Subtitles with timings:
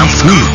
[0.00, 0.46] Camp Three.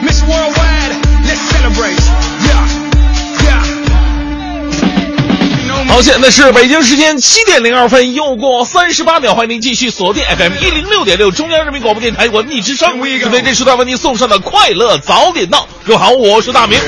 [0.00, 0.94] Miss Worldwide,
[1.26, 2.00] let's celebrate.
[5.86, 15.68] 好，现在是北京时间七点零二分，又过三十八秒，欢迎您继续锁定 FM 一零六点六中央人民广播电台文艺之声，准备这时段为您送上的快乐早点到。
[15.84, 16.80] 各位好，我是大明。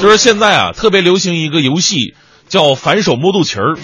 [0.00, 2.14] 就是现在啊，特别流行一个游戏，
[2.48, 3.78] 叫反手摸肚脐儿。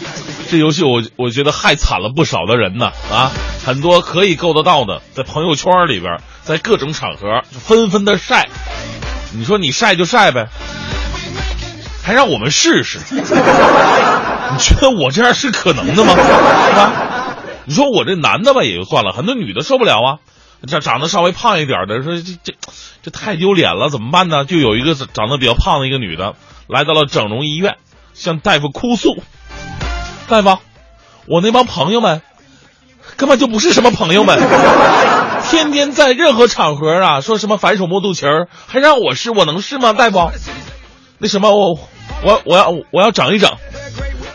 [0.51, 3.33] 这游戏我我觉得害惨了不少的人呢啊，
[3.65, 8.49] 很多可以够得到的，在朋友圈里边，在各种场合就纷纷的晒。
[9.37, 10.49] 你说你晒就晒呗，
[12.03, 16.15] 还让我们试试， 你觉得我这样是可能的吗？
[16.15, 16.93] 是吧？
[17.65, 20.19] 你说我这男的吧也就算了，很多女的受不了啊。
[20.67, 22.55] 这长得稍微胖一点的说这这
[23.03, 24.45] 这太丢脸了，怎么办呢？
[24.45, 26.37] 就有一个长得比较胖的一个女的
[26.69, 27.77] 来到了整容医院，
[28.15, 29.17] 向大夫哭诉
[30.29, 30.59] ：“大夫，
[31.27, 32.23] 我那帮朋友们
[33.17, 34.39] 根本就不是什么朋友们，
[35.51, 39.93] 天天在任何场合啊说什么反手摸肚脐儿，还让我试，我能试吗？
[39.93, 40.31] 大夫，
[41.19, 41.79] 那什么我
[42.25, 43.51] 我我要我要整一整。”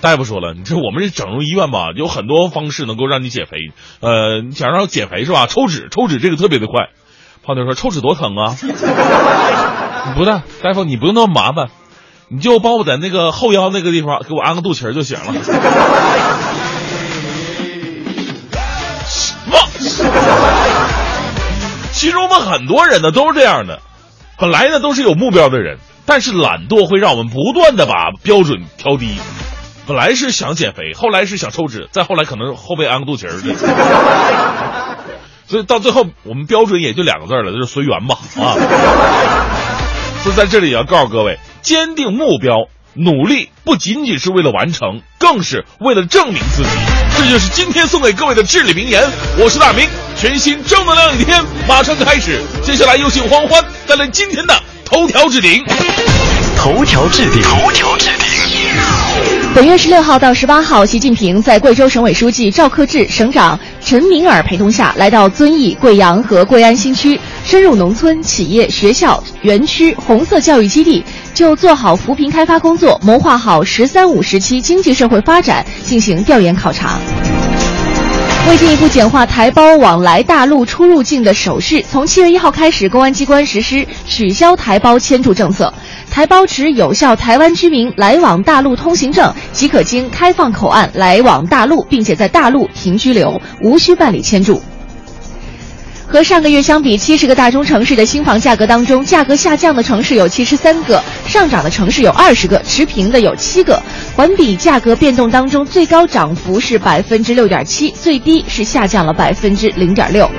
[0.01, 3.57] 大夫说了，你这我们这整容医院吧，有很多方式能够让你减肥。
[3.99, 5.45] 呃，你想让减肥是吧？
[5.45, 6.87] 抽脂，抽脂这个特别的快。
[7.43, 8.55] 胖妞说抽脂多疼啊！
[10.15, 11.69] 不是，大夫你不用那么麻烦，
[12.31, 15.33] 你就帮我在那个后腰那个地方给我安个肚脐儿就行了。
[19.07, 19.57] 什么？
[21.91, 23.81] 其实我们很多人呢都是这样的，
[24.37, 29.19] 本来呢都是有目标的人，但是懒惰会让我们不断的把标准调低。
[29.87, 33.55] 本来是想减肥，后来是想抽脂，再后来可能后背安个肚脐儿的，
[35.49, 38.53] 所以到最后我们标准也就两个字了，就是随缘吧啊。
[40.21, 46.69] 所以在这里也要告诉各位，坚定目标，努力不仅仅是为了完成，更是为了证明自己。
[47.17, 49.03] 这就是今天送给各位的至理名言。
[49.37, 49.87] 我是大明，
[50.17, 52.41] 全新正能量一天马上开始。
[52.63, 55.63] 接下来有请欢欢带来今天的头条置顶。
[56.55, 59.28] 头条置顶，头条置顶。
[59.55, 76.99] 本月十六号到十八号，习近平在贵州省委书记赵克志、省长陈敏尔陪同下来到遵义、贵阳和贵安新区，深入农村、企业、学校、园区、红色教育基地，就做好扶贫开发工作、谋划好“十三五”时期经济社会发展进行调研考察。
[78.47, 85.71] 为进一步简化台胞往来大陆出入境的手续，从七月一号开始，公安机关实施取消台胞签注政策。
[86.19, 94.61] 还包持有效台湾居民来往大陆通行证，即可经开放口岸来往大陆，并且在大陆停居留，无需办理签注。
[96.05, 103.81] 和上个月相比，七十个大中城市的新房价格当中，价格下降的城市有七十三个，上涨的城市有二十个，持平的有七个。
[104.13, 110.29] 环比价格变动当中，最高涨幅是百分之六点七，最低是下降了百分之零点六。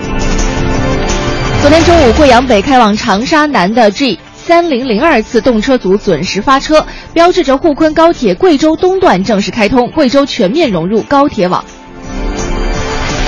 [1.63, 4.19] 昨天中午，贵阳北开往长沙南的 G
[4.51, 11.65] 三零零二次动车组准时发车，标志着沪昆高铁贵州东段正式开通，贵州全面融入高铁网。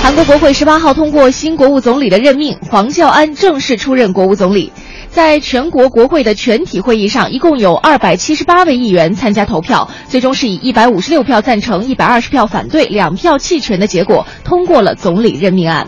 [0.01, 4.73] 韩国国会十八号通过新国务总理的任命，黄教安正式出任国务总理。
[5.11, 15.87] 在全国国会的全体会议上，一共有二百七十八位议员参加投票，最终是以一百五十六票赞成、一百二十票反对、两票弃权的结果通过了总理任命案。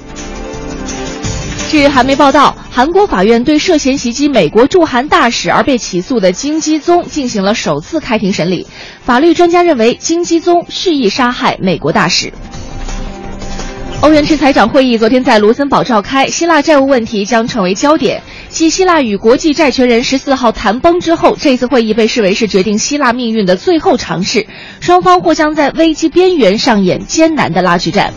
[1.76, 8.66] 据韩媒报道，韩国法院对涉嫌袭击美国驻韩大使而被起诉的金基宗进行了首次开庭审理。
[9.04, 12.32] 法律专家认为，金基宗蓄意杀害美国大使。
[14.00, 18.24] 欧元区财长会议昨天在卢森堡召开，希腊债务问题将成为焦点。
[18.48, 24.48] 继希腊与国际债权人十四号谈崩之后，这次会议被视为是决定希腊命运的最后尝试，
[24.80, 28.14] 双方或将在危机边缘上演艰难的拉锯战。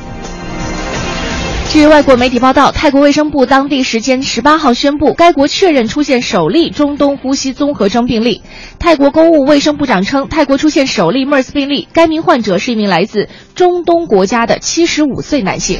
[1.70, 8.42] 据外国媒体报道，泰国卫生部当地时间十八号宣布，该国确认出现首例中东呼吸综合征病例。
[8.78, 15.78] 泰国公务卫生部长称，泰国出现首例 MERS 病例，该名患者是一名来自中东国家的七十五岁男性。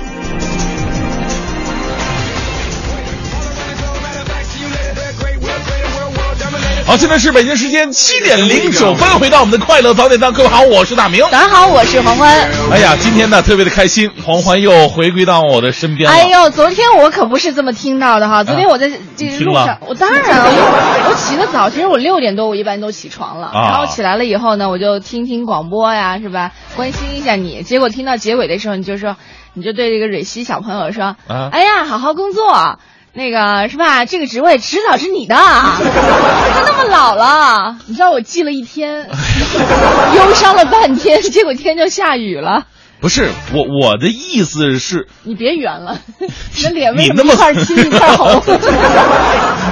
[6.89, 11.21] 好，现在是北京时间七点零九分，回到我们的快乐早点档，各位好，我是大明。
[11.31, 12.49] 大家好，我是黄欢。
[12.71, 16.17] 哎呀，今天呢特别的开心，黄欢又回归到我的身边了。
[16.17, 26.53] 哎呦，昨天我可不是这么听到的哈，昨天我在这个路上，我当然了，我我起得早，其实我六点多我一般都起床了，然后起来了以后呢，我就听听广播呀，是吧？
[26.75, 29.19] 关心一下你，结果听到结尾的时候，你就说，
[29.53, 32.79] 你就对这个蕊希小朋友说，哎呀，好好工作。
[33.15, 34.05] 那个是吧？
[34.05, 35.41] 这个职位迟早是你的，都
[36.67, 39.09] 那么老了，你知道我记了一天，
[40.15, 42.65] 忧伤了半天，结果天就下雨了。
[43.01, 45.99] 不是我，我的意思是，你别圆了，
[46.57, 48.43] 你的脸为什么一块青一块红？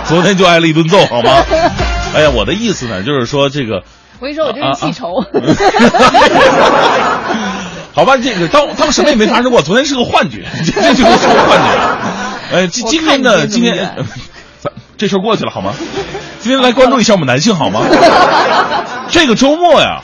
[0.05, 1.45] 昨天就挨了一顿揍，好吗？
[2.15, 3.83] 哎呀，我的意思呢，就是说这个，
[4.21, 5.25] 我跟你说，我这是记仇。
[7.95, 11.71] 好吧，这个当当什么也没发生过，昨天是个幻觉，这就是个幻觉。
[12.53, 13.47] 呃，今今天的？
[13.47, 13.77] 今天，
[14.61, 15.75] 咱这事儿过去了好吗？
[16.41, 17.81] 今天来关注一下我们男性好吗？
[19.11, 20.03] 这个周末呀，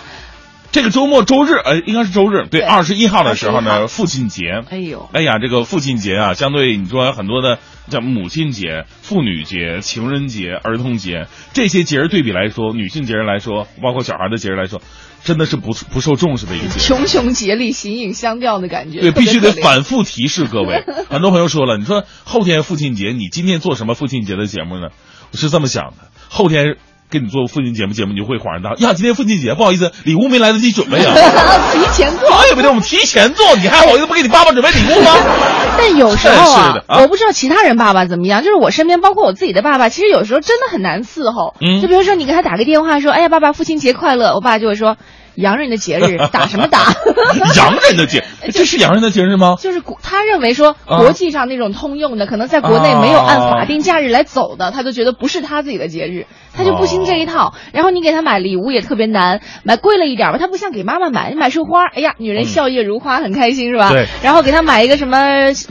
[0.72, 4.62] 这个周末周日，呃，应该是周日，对，二十一号的时候呢，父亲节。
[4.70, 7.58] 哎呦，哎呀，这个父亲节啊，相对你说很多的，
[7.88, 14.80] 像母亲节、妇女节、情人节、儿童节这些节日对比来说，女性节日来说，包括小孩的节日来说。
[15.24, 19.00] 真的是不不受重视的一个节，穷穷竭力，形影相吊的感觉。
[19.00, 20.84] 对，必须得反复提示各位。
[21.08, 24.88] 很多朋友说了，你说后天父亲节，你今天做什么父亲节的节目呢？
[25.30, 26.76] 我是这么想的，后天
[27.12, 28.94] 给你做父亲节目节目，你就会恍然大悟呀。
[28.94, 31.14] 今天父亲节，不好意思，礼物没来得及准备啊。
[31.72, 32.68] 提前做，对不对？
[32.70, 35.10] 我们提前做，你还好意思不给你爸爸准备礼物吗？
[35.76, 41.54] 但有时候啊，我不知道其他人爸爸怎么样，就是我身边，包括我自己的爸爸，其实有时候真的很难伺候。
[41.60, 44.96] 嗯，就比如说你给他打个电话说，哎呀，爸爸父亲节快乐，我爸就会说。
[45.34, 46.94] 洋人的节日打什么打？
[47.56, 49.56] 洋人的节， 这是洋人的节日吗？
[49.58, 57.54] 就是国，他认为说国际上那种通用的，可能在国内没有按法定假日来走的，他都觉得不是他自己的节日，他就不兴这一套。
[57.72, 63.90] 然后你给他买礼物也特别难，买贵了一点吧，他不像给妈妈买，你买束花，哎呀，女人笑靥如花，很开心是吧？
[63.90, 64.06] 对。
[64.22, 65.18] 然后给他买一个什么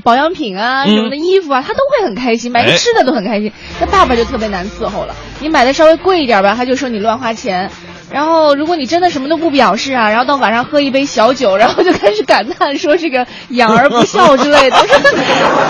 [0.03, 3.51] 保养品啊，什么的衣服啊，他都会很开心，买个吃的都很开心。
[3.79, 7.69] 那爸爸就特别难伺候了，你买的稍微贵一点吧，他就说你乱花钱。
[8.11, 14.77] 然后，如果你真的什么都不表示啊，然后到晚上喝一杯小酒，然后就开始感叹说这个养儿不孝之类的，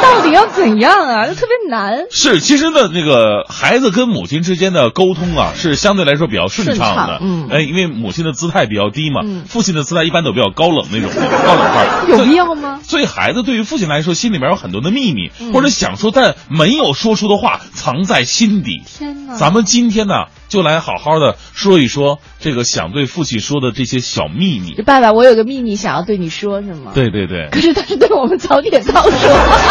[0.01, 1.27] 到底要怎样啊？
[1.27, 2.05] 就特别难。
[2.11, 7.19] 是，其实呢，那个孩子跟母亲之间的沟通啊，是相对来说比较顺畅的。
[7.21, 12.05] 嗯，哎，因为母亲的姿态比较低嘛，父亲的姿态一般都比较高冷那种，高冷范儿。
[12.09, 12.79] 有必要吗？
[12.83, 18.81] 所以孩子对于父亲来说，心里面有很多的秘密，或者想说但没有说出的话，藏在心底。
[18.85, 19.35] 天哪！
[19.35, 20.25] 咱们今天呢？
[20.51, 24.73] 就来好好的说一说这个想对父亲说的这些小秘密。
[24.83, 26.91] 爸爸，我有个秘密想要对你说，是吗？
[26.93, 27.47] 对对对。
[27.49, 29.29] 可是他是对我们早点到说。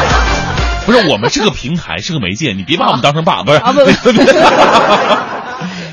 [0.86, 3.58] 不是，我们是个平台，是个媒介，你别把我们当成爸， 不是。
[3.58, 3.80] 啊不。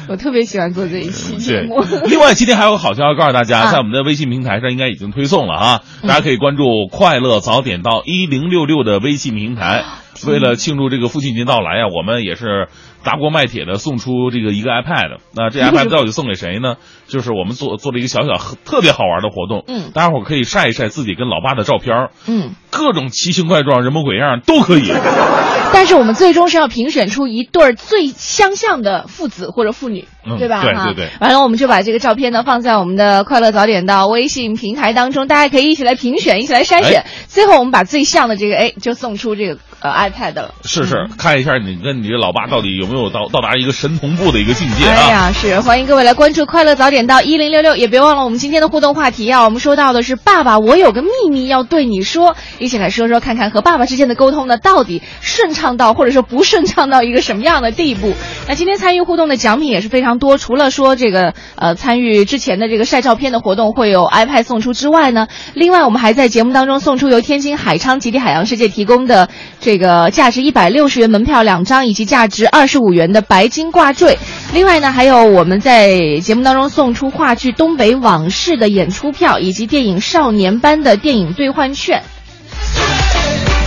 [0.07, 1.83] 我特别喜欢做这一期节目。
[2.05, 9.83] 另外，今天还有个好消息告诉大家，在我们的微信平台上应该已经推送了啊，大家可以关注“快乐早点到一零六六”的微信平台。
[10.25, 12.67] 为了庆祝这个父亲节到来啊，我们也是
[13.03, 15.17] 砸锅卖铁的送出这个一个 iPad。
[15.35, 16.75] 那这 iPad 到底送给谁呢？
[17.07, 18.33] 就是我们做做了一个小小
[18.65, 24.91] 特别好玩的活动，嗯，大家伙可以晒一晒自己跟老爸的照片，嗯，各种奇形怪状、人模鬼样都可以。
[25.73, 30.07] 但是我们最终是要评选出一对最相像的父子或者父女，
[30.39, 30.61] 对吧？
[30.63, 31.09] 对对对。
[31.19, 37.05] 完了，我们就把这个照片呢放在我们的快乐早点到微信平台当中，大家可以一起来评选，一起来筛选。
[37.27, 39.59] 最后我们把最像的这个，哎，就送出这个
[39.91, 40.53] 呃 iPad 了。
[40.63, 44.95] 是是，看一下你跟你的老爸到底有没有到到达一个神同步的一个境界啊？
[44.95, 49.43] 哎呀，是欢迎各位来关注快乐早点到一零六六，也别忘了我们今天的互动话题啊。
[49.43, 58.13] 我们说到的是爸爸，我有个秘密要对你说，一起来说说看看和爸爸之间的沟通呢，到底顺畅到或者说不顺畅到一个什么样的地步？
[58.47, 69.29] 那今天参与互动的奖品也是非常多，除了说这个呃参与之前的这个晒照片的活动会有 iPad 送出之外呢，另外我们还在节目当中送出由天津海昌极地海洋世界提供的
[69.59, 74.17] 这这个价值一百六十元门票两张，以及价值二十五元的白金挂坠。
[74.51, 82.01] 另外呢，还有我们在节目当中送出话剧《东北往事》的演出票，以及电影《少年班》的电影兑换券。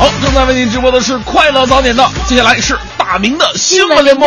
[0.00, 4.26] 好，正在为您直播的是《快乐早点到》，接下来是大明的新闻联播。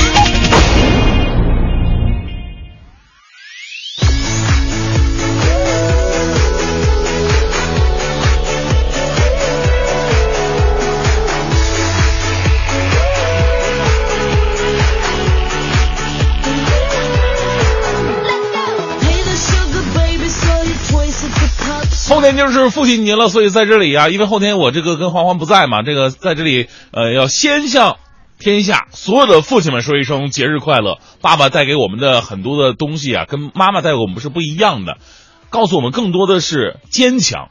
[22.21, 27.97] 后天就是父亲节了，所以在这里啊，因为后天我这个跟欢欢不在嘛，这个在这里呃要先向
[28.37, 30.99] 天下所有的父亲们说一声节日快乐。
[31.21, 34.97] 爸爸带给我们的很多的东西啊，跟妈妈带给我们是不一样的，
[35.49, 37.47] 告诉我们更多的是坚强。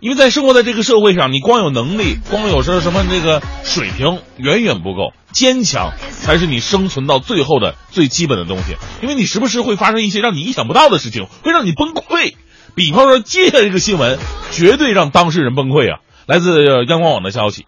[0.00, 8.76] 因为在生活在这个社会上，你光有能力， 光有什什么那个水平，远远不够，坚强才是你生存到最后的最基本的东西。
[9.00, 12.34] 因为你时不时会发生一些让你意想不到的事情，会让你崩溃。
[12.74, 14.18] 比方说，接下来这个新闻
[14.50, 16.00] 绝对让当事人崩溃啊！
[16.26, 17.66] 来自央广网的消息，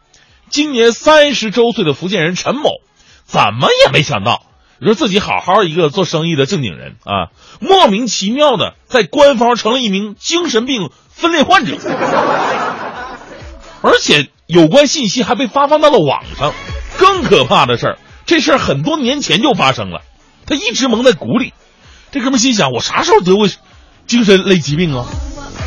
[0.48, 2.70] 今年三十周岁的福建人陈某，
[3.24, 4.46] 怎么也没想到，
[4.80, 7.28] 你说自己好好一个做生意的正经人啊，
[7.60, 11.76] 莫名其妙的在官方成了一名精神病分裂患者，
[13.82, 16.52] 而且有关信息还被发放到了网上。
[16.96, 20.02] 更可怕的事儿，这事儿很多年前就发生了，
[20.46, 21.52] 他一直蒙在鼓里。
[22.12, 23.48] 这哥们心想：我啥时候得过
[24.06, 25.06] 精神类疾病啊？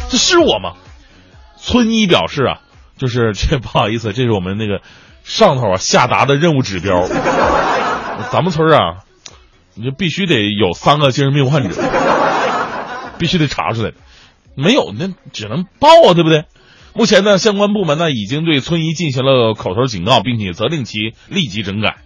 [0.09, 0.73] 这是我吗？
[1.57, 2.59] 村医表示啊，
[2.97, 4.81] 就是 这不好意思，这是我们那个
[5.23, 7.07] 上头啊下达的任务指标。
[8.31, 9.03] 咱们村啊，
[9.75, 11.75] 你就必须得有三个精神病患者，
[13.19, 13.91] 必须得查出来。
[14.55, 16.45] 没有那只能报啊，对不对？
[16.93, 21.97] 目前呢，相关部门呢已经对村医进行了口头警告，并且责令其立即整改。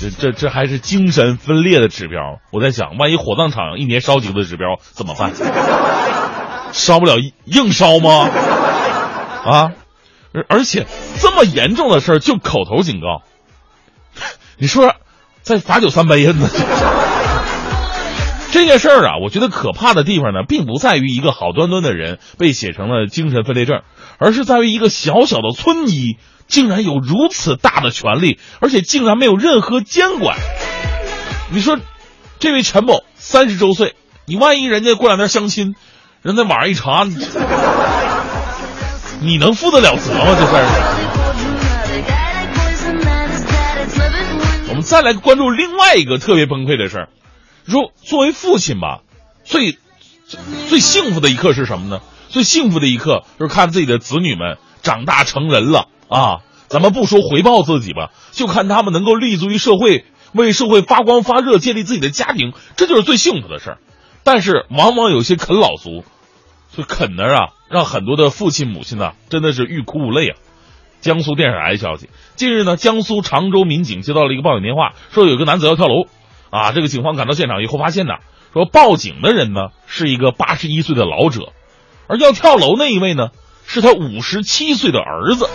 [0.00, 2.40] 这这这还是精神分裂的指标。
[2.52, 5.32] 我在想，万一火葬场一年烧几个的指标怎么办？
[6.72, 7.16] 烧不了
[7.46, 8.28] 硬烧吗？
[9.44, 9.72] 啊！
[10.34, 10.86] 而而且
[11.18, 13.22] 这么严重的事儿就口头警告，
[14.58, 14.94] 你说
[15.40, 16.34] 再罚酒三杯呀？
[18.50, 23.80] 这件事儿啊，我觉得可怕的地方呢，并不在于一个好端端的人被写成了精神分裂症，
[24.18, 26.18] 而是在于一个小小的村医
[26.48, 30.36] 竟然有如此大的权利，而且竟然没有任何监管。
[31.50, 31.78] 你说，
[32.40, 33.94] 这位陈某三十周岁，
[34.26, 35.74] 你万一人家过两天相亲，
[36.22, 37.06] 人在网上一查，
[39.20, 40.36] 你能负得了责吗？
[40.38, 40.64] 这事儿。
[44.68, 47.08] 我们再来关注另外一个特别崩溃的事儿。
[47.66, 49.00] 说作为父亲吧，
[49.44, 49.76] 最
[50.68, 52.00] 最幸福的一刻是什么呢？
[52.28, 56.38] 最幸福的一刻就是看自己的子女们长大成人了啊！
[56.68, 63.78] 咱们不说回报自己吧，就看他们能够立足于社会，为社会发光发热，建立自己的家庭，这就是最幸福的事儿。
[64.22, 66.04] 但是往往有些啃老族，
[66.76, 70.36] 就啃的啊，让很多的父亲母亲呢，真的是欲哭无泪啊！
[71.00, 76.06] 江苏电视台消息，近日呢，江苏常州民警接到了一个报警电话，说有个男子要跳楼。
[76.50, 78.14] 啊，这个警方赶到现场以后发现呢，
[78.52, 81.52] 说报警的人呢是一个八十一岁的老者，
[82.08, 83.28] 而要跳楼那一位呢
[83.66, 85.48] 是他五十七岁的儿子。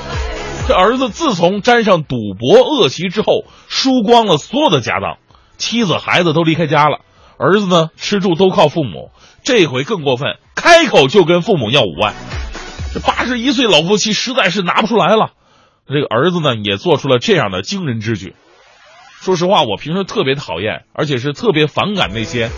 [0.66, 5.18] 这儿子自从沾上赌博恶习之后，输光了所有的家当，
[5.58, 7.00] 妻子孩子都离开家了，
[7.38, 9.12] 儿子呢吃住都靠父母。
[9.44, 12.14] 这回更过分，开口就跟父母要五万。
[12.94, 15.32] 这八十一岁老夫妻实在是拿不出来了，
[15.86, 18.34] 这个儿子呢也做出了这样的惊人之举。
[19.20, 22.50] 说实话，我平时特别讨厌，而且是特别反感那些，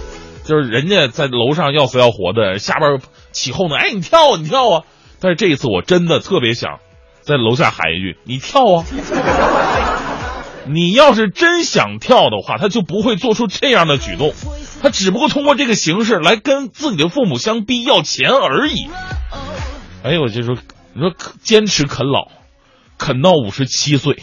[0.44, 3.00] 就是人家在楼上要死要活的，下边
[3.32, 4.84] 起哄呢，哎，你跳啊，你跳啊！
[5.20, 6.80] 但是这一次，我真的特别想
[7.26, 8.86] 在楼下喊一句：“你跳啊！”
[10.68, 14.34] 你要是真想跳的话，他就不会做出这样的举动，
[14.82, 18.88] 他只不过通过这个形式来跟自己的父母相逼要钱而已。
[20.04, 20.56] 哎呦，我就说，
[20.94, 21.14] 你说
[21.44, 22.30] 坚持啃老，
[22.98, 24.18] 啃到五十七岁。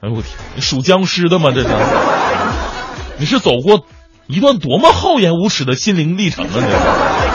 [0.00, 0.34] 哎呦我天！
[0.54, 1.52] 你属僵尸的吗？
[1.54, 1.68] 这是？
[3.18, 3.84] 你是走过
[4.26, 6.50] 一段多么厚颜无耻的心灵历程啊！
[6.54, 7.29] 这。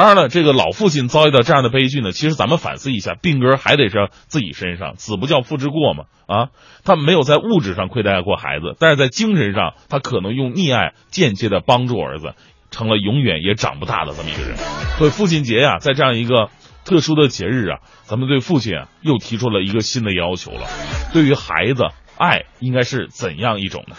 [0.00, 6.04] 当然了，这个老父亲遭遇到这样的悲剧呢，其实咱们反思一下，病根还得是自己身上，子不教父之过嘛。
[6.26, 6.48] 啊，
[6.86, 12.32] 他没有在物质上亏待过孩子，但是在精神上，他可能用溺爱间接的帮助儿子，
[12.70, 14.56] 成了永远也长不大的这么一个人。
[14.96, 16.48] 所以父亲节呀，在这样一个。
[16.82, 20.66] 特殊的节日啊，咱们对父亲啊又提出了一个新的要求了。
[21.12, 21.84] 对于孩子，
[22.16, 23.94] 爱应该是怎样一种呢？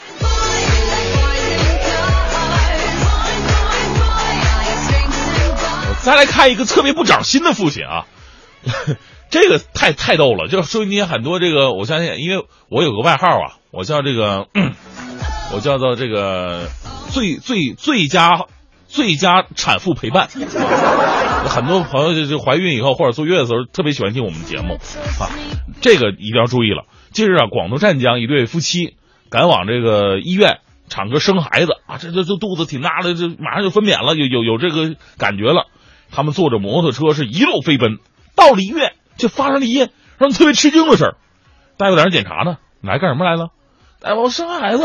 [6.04, 8.06] 再来看一个特别不长心的父亲啊，
[9.30, 10.48] 这个太太逗了。
[10.48, 14.48] 就收音机很多这个，我相信，因为我有个外号啊，我叫这个，
[15.54, 16.68] 我叫做这个
[17.12, 18.46] 最最最佳。
[18.94, 20.28] 最佳产妇陪伴，
[21.48, 24.74] 很多朋友就怀孕以后或者坐月子的时候特别喜欢听我们节目
[25.18, 25.32] 啊，
[25.80, 26.84] 这个一定要注意了。
[27.14, 28.98] 近日啊，广东湛江一对夫妻
[29.30, 30.58] 赶往这个医院
[30.90, 35.68] 产科生孩子啊，这这这肚子挺大的，这马上就分娩了，有有有这个感觉了。
[36.12, 38.00] 他们坐着摩托车是一路飞奔，
[38.36, 41.16] 到了医院就发生了一件让人特别吃惊的事儿。
[41.78, 43.50] 大夫在那检查呢，你来干什么来了？
[44.02, 44.84] 大夫我生孩子？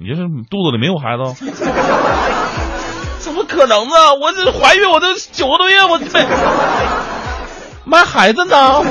[0.00, 1.34] 你这是肚子里没有孩子？
[3.18, 4.14] 怎么可可能呢？
[4.22, 6.06] 我这怀孕我都九个多月，我这
[7.84, 8.84] 妈孩子呢？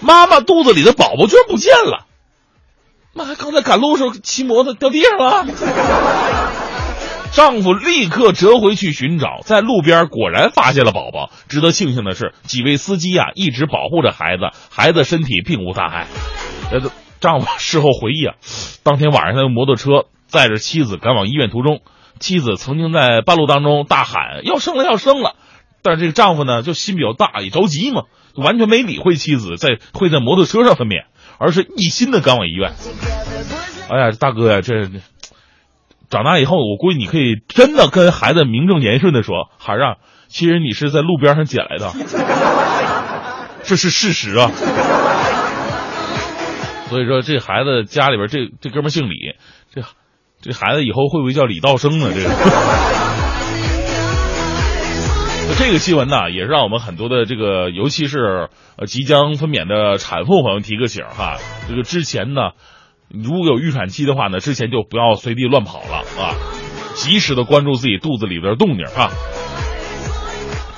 [0.00, 2.06] 妈妈肚子里的宝宝居然不见了！
[3.12, 5.44] 妈，刚才赶路的时候骑摩托掉地上了。
[7.32, 11.30] 丈夫立刻折回去寻找，在路边果然发现了宝宝。
[11.48, 16.06] 值得庆幸的是，几位司机啊一直保护着孩子，孩子身体并无大碍。
[16.72, 18.34] 呃，丈夫事后回忆啊，
[18.82, 21.80] 当天晚上他用摩托车载着妻子赶往医院途中，
[22.18, 25.36] 妻子曾经在半路当中大喊要生了要生了，
[25.82, 28.02] 但是这个丈夫呢就心比较大，也着急嘛，
[28.34, 31.04] 完全没理会妻子在会在摩托车上分娩，
[31.38, 32.72] 而是一心的赶往医院。
[33.88, 34.88] 哎呀，大哥呀，这
[36.10, 41.92] 长大以后，我估计你可以真的跟孩子名正言顺的说，孩儿啊，其实你是在路边上捡来的，
[43.62, 44.50] 这是事实啊。
[46.88, 49.36] 所以说，这孩子家里边这这哥们姓李，
[49.72, 49.82] 这
[50.42, 52.10] 这孩子以后会不会叫李道生呢？
[52.12, 52.30] 这个。
[55.58, 61.36] 这个新闻呢，也是让我们很多的这个，尤其是呃即将分娩的产妇朋友提个醒哈。
[61.68, 62.52] 这个之前呢，
[63.10, 66.34] 如果有预产期的话呢，之前就不要随地乱跑了啊，
[66.94, 69.10] 及时的关注自己肚子里边的动静啊。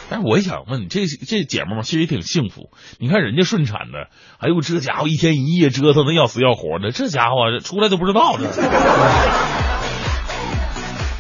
[0.08, 2.70] 但是我也想问，这这姐们其实也挺幸福。
[2.98, 4.08] 你看人家顺产的，
[4.38, 8.44] 哎呦，这家伙一天一夜折腾的要死要活的，这家伙出来都不知道这。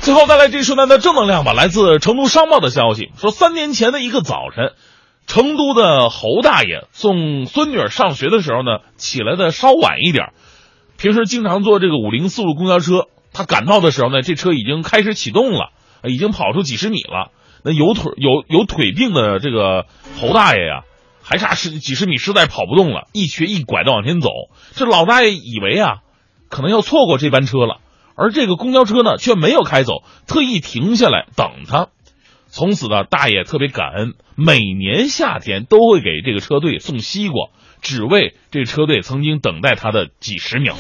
[0.00, 1.52] 最后带来这顺单的正能量吧。
[1.52, 4.72] 来自成都商报的消息说，三年前的一个早晨，
[5.26, 10.32] 成都的侯大爷送孙女儿上学的时候呢，起来的稍晚一点。
[11.02, 15.70] 平时经常坐这个五零四路公交车，他赶到的时候呢，这车已经开始启动了，
[16.04, 17.32] 已经跑出几十米了。
[17.64, 19.86] 那有腿有有腿病的这个
[20.20, 20.84] 侯大爷呀，
[21.20, 24.28] 还差十几十米，实在跑不动了，一瘸一拐的往前走。
[24.74, 26.02] 这老大爷以为啊，
[26.48, 27.80] 可能要错过这班车了。
[28.14, 31.88] 而这个公交车呢，却没有开走，特意停下来等他。
[32.46, 37.48] 从此呢，大爷特别感恩，每年夏天都会给这个车队送西瓜，
[37.82, 40.76] 只为这车队曾经等待他的几十秒。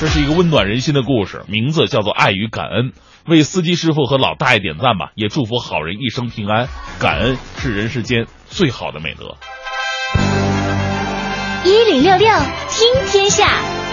[0.00, 2.92] 这是一个温暖人心的故事，名字叫做《爱与感恩》。
[3.26, 6.68] 为司机师傅和老大爷点赞吧，也祝福好人一生平安。
[7.00, 9.36] 感恩是人世间最好的美德。
[11.64, 12.28] 一零六六
[12.68, 13.85] 听天下。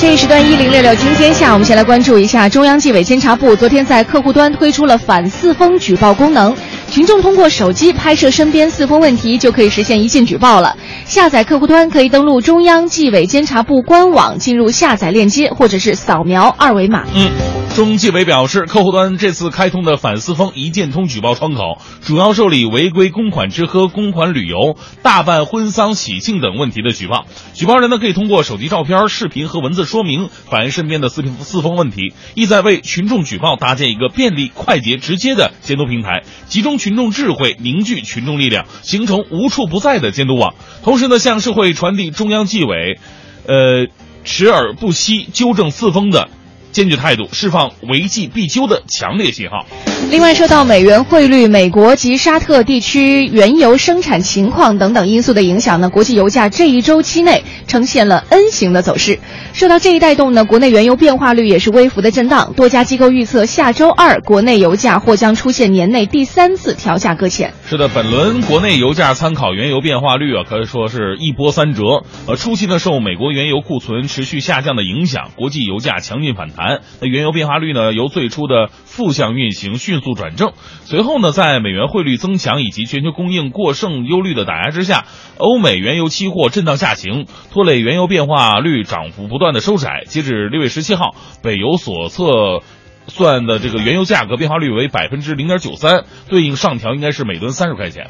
[0.00, 6.54] 这一时段一零六六今天下，我们先来关注一下中央纪委监察部昨天在客户端推出了反四风举报功能，
[6.88, 10.76] 群众通过手机拍摄身边四风问题，就可以实现一键举报了。
[11.04, 17.02] 下载客户端可以登录中央纪委监察部官网，进入下载链接，或者是扫描二维码。
[17.14, 17.32] 嗯，
[17.74, 27.26] 中纪委表示，客户端这次开通的反四风一键通举报窗口，主要受理违规公款吃喝、公款旅游、大办婚丧喜庆等问题的举报。
[27.54, 40.54] 举报人呢，可以通过手机照片、视频和文字说明反映身边的四平四风问题，意在为群众举报搭建一个便利、快捷、直接的监督平台，集中群众智慧，凝聚群众力量，形成无处不在的监督网。
[40.82, 42.98] 同时呢，向社会传递中央纪委，
[43.46, 43.86] 呃，
[44.24, 46.28] 持而不息纠正四风的
[46.72, 49.66] 坚决态度，释放违纪必究的强烈信号。
[50.10, 59.18] 另外，受到美元汇率、美国及沙特地区原油生产情况等等因素的影响呢，国际油价这一周期内呈现了 N 型的走势。
[59.52, 62.52] 受到这一带动呢，国内原油变化率也是微幅的震荡。
[62.54, 67.52] 多家机构预测，下周二国内油价或将出现年内第三次调价搁浅。
[67.68, 72.04] 是的，本轮国内油价参考原油变化率啊，可以说是一波三折。
[72.26, 76.57] 呃，初期呢，受美国原油库存持续下降的影响，国际油价强劲反弹。
[76.58, 80.52] 盘那原油变化率呢，由最初的负向运行迅速转正。
[80.84, 85.06] 随后呢，在美元汇率增强以及全球供应过剩忧虑的打压之下，
[85.38, 90.02] 欧美原油期货震荡下行，拖累原油变化率涨幅不断的收窄。
[90.06, 92.62] 截止六月十七号，北油所测
[93.06, 98.08] 算的这个原油价格变化率为百分之零点九三，对应上调应该是每吨三十块钱。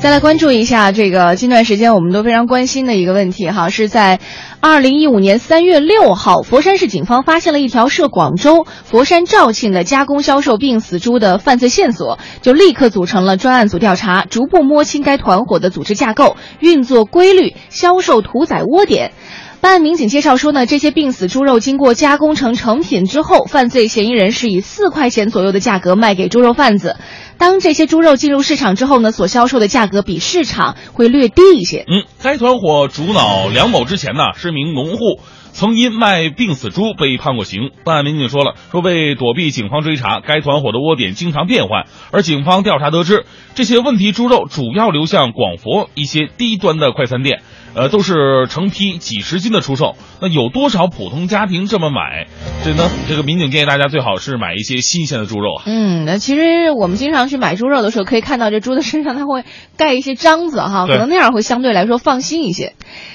[0.00, 4.18] 再来关注一下这个近段时间我们都非常关心的一个问题哈，是在
[4.60, 19.12] 二零一五年三月六号，佛山市警方发现了一条涉广州佛山肇庆的加工销售病死猪的犯罪线索，就立刻组成了专案组调查，逐步摸清该团伙的组织架构、运作规律、销售屠宰窝点。
[19.62, 26.96] 办案民警介绍说呢，这些病死猪肉经过加工成成品之后，犯罪嫌疑人是以四块钱左右的价格卖给猪肉贩子。
[27.38, 31.84] 当这些猪肉进入市场之后呢，所销售的价格比市场会略低一些。
[31.86, 35.20] 嗯，该团伙主脑梁某之前呢是名农户，
[35.52, 37.70] 曾因卖病死猪被判过刑。
[37.84, 41.84] 办案民警说了，说为躲避警方追查，该团伙的窝点经常变换。
[42.10, 47.42] 而警方调查得知，这些问题猪肉主要流向广佛一些低端的快餐店。
[47.74, 52.26] 呃，都是成批几十斤的出售，那有多少普通家庭这么买？
[52.62, 55.62] 所以呢，这个民警建议大家最好是买一些新鲜的猪肉啊。
[55.66, 59.44] 嗯，那其实我们经常去买猪肉的时候，可以看到这猪的身上它会
[59.76, 62.74] 盖一些章子哈，可能那样会相对来说放心一些。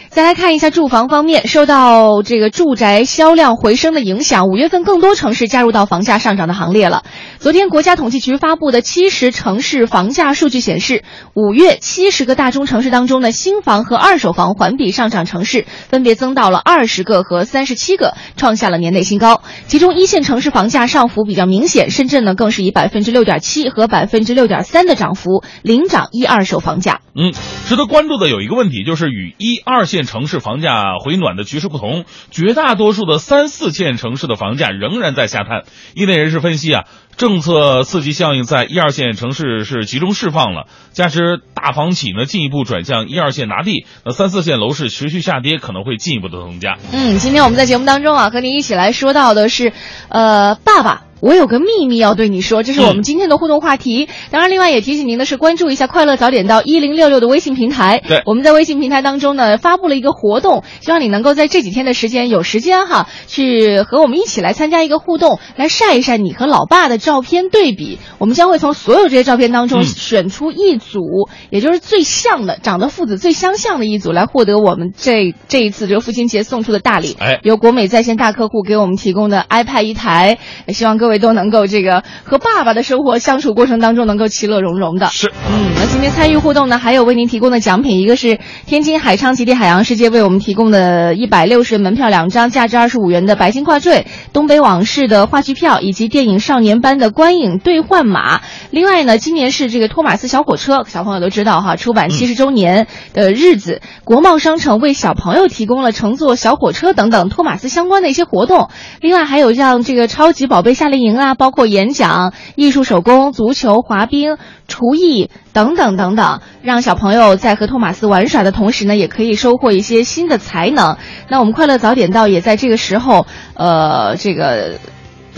[0.09, 7.03] 再来看一下住房方面，受到这个住宅销量回升的影响，五月份更多城市加入到房价上涨的行列了。
[7.37, 11.03] 昨天国家统计局发布的七十城市房价数据显示，
[11.35, 19.41] 五月七十个大中城市当中的新房和二手房环比上涨城市分别增到了二十个和三十七个，创下了年内新高。
[19.67, 27.01] 其中一线城市房价上浮比较明显，深圳呢更是以百分之六点七和百分之六点三的涨幅领涨一二手房价。
[27.15, 27.33] 嗯，
[27.67, 35.63] 值得关注的有一个问题，就是与一二线城市房价回暖的局势不同，绝大多数的三四线城市的房价仍然在下探。
[35.95, 36.83] 业内人士分析啊，
[37.17, 46.77] 政策刺激效应在一二线城市是集中释放了，加之大房企呢进一步转向一二线拿地，那三四线楼市持续下跌可能会进一步的增加。
[46.93, 49.73] 嗯，今天我们在节目当中啊，和您一起来说到的是，
[50.09, 51.01] 呃，爸爸。
[51.19, 54.07] 我有个秘密要对你说，这是我们今天的互动话题。
[54.29, 58.01] 当然，另外也提醒您的是，关注一下“快乐早点到一零六六”的微信平台。
[58.07, 67.97] 对我们在微信平台当中呢，发布了一个活动，希望你能够在这几天的时间有时间哈，去和我们一起来参加一个互动，来晒一晒你和老爸的照片对比。
[68.19, 77.15] 我们将会从所有这些照片当中嗯选出一组，也就是最像的，长得父子最相像的一组，来获得我们这这一次这个父亲节送出的大礼。
[77.19, 85.07] 哎由国美在线大客户给我们提供的 iPad 一台，也希望各位都能够这个和爸爸的生活相处过程当中能够其乐融融的。
[85.07, 98.41] 是，嗯，那今天参与互动呢，还有为您提供的奖品，一个是天津海昌极地海洋世界为我们提供的一百六十门票两张，价值二十五元的白金挂坠、东北往事的话剧票以及电影少年班的观影兑换码。
[98.71, 108.69] 另外呢，今年是这个托马斯小火车，小朋友都知道哈，出版七十周年的日子，国贸商城为小朋友提供了乘坐小火车等等托马斯相关的一些活动。
[109.01, 120.97] 另外还有像这个超级宝贝夏令营啊，包括演讲、艺术手工、足球、滑冰、厨艺等等等等，让小朋友在和托马斯玩耍的同时呢，也可以收获一些新的才能。
[121.29, 124.79] 那我们快乐早点到也在这个时候，呃，这个。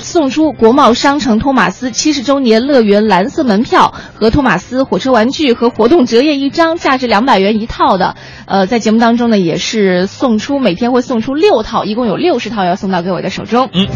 [0.02, 8.16] 送出国贸商城托马斯七十周年乐园蓝色门票和托马斯火车玩具和活动折页一张，价值两百元一套的。
[8.46, 13.68] 呃，在节目当中呢，也是送出每天会送出六套，一共有六十套要送到各位的手中。
[13.74, 13.88] 嗯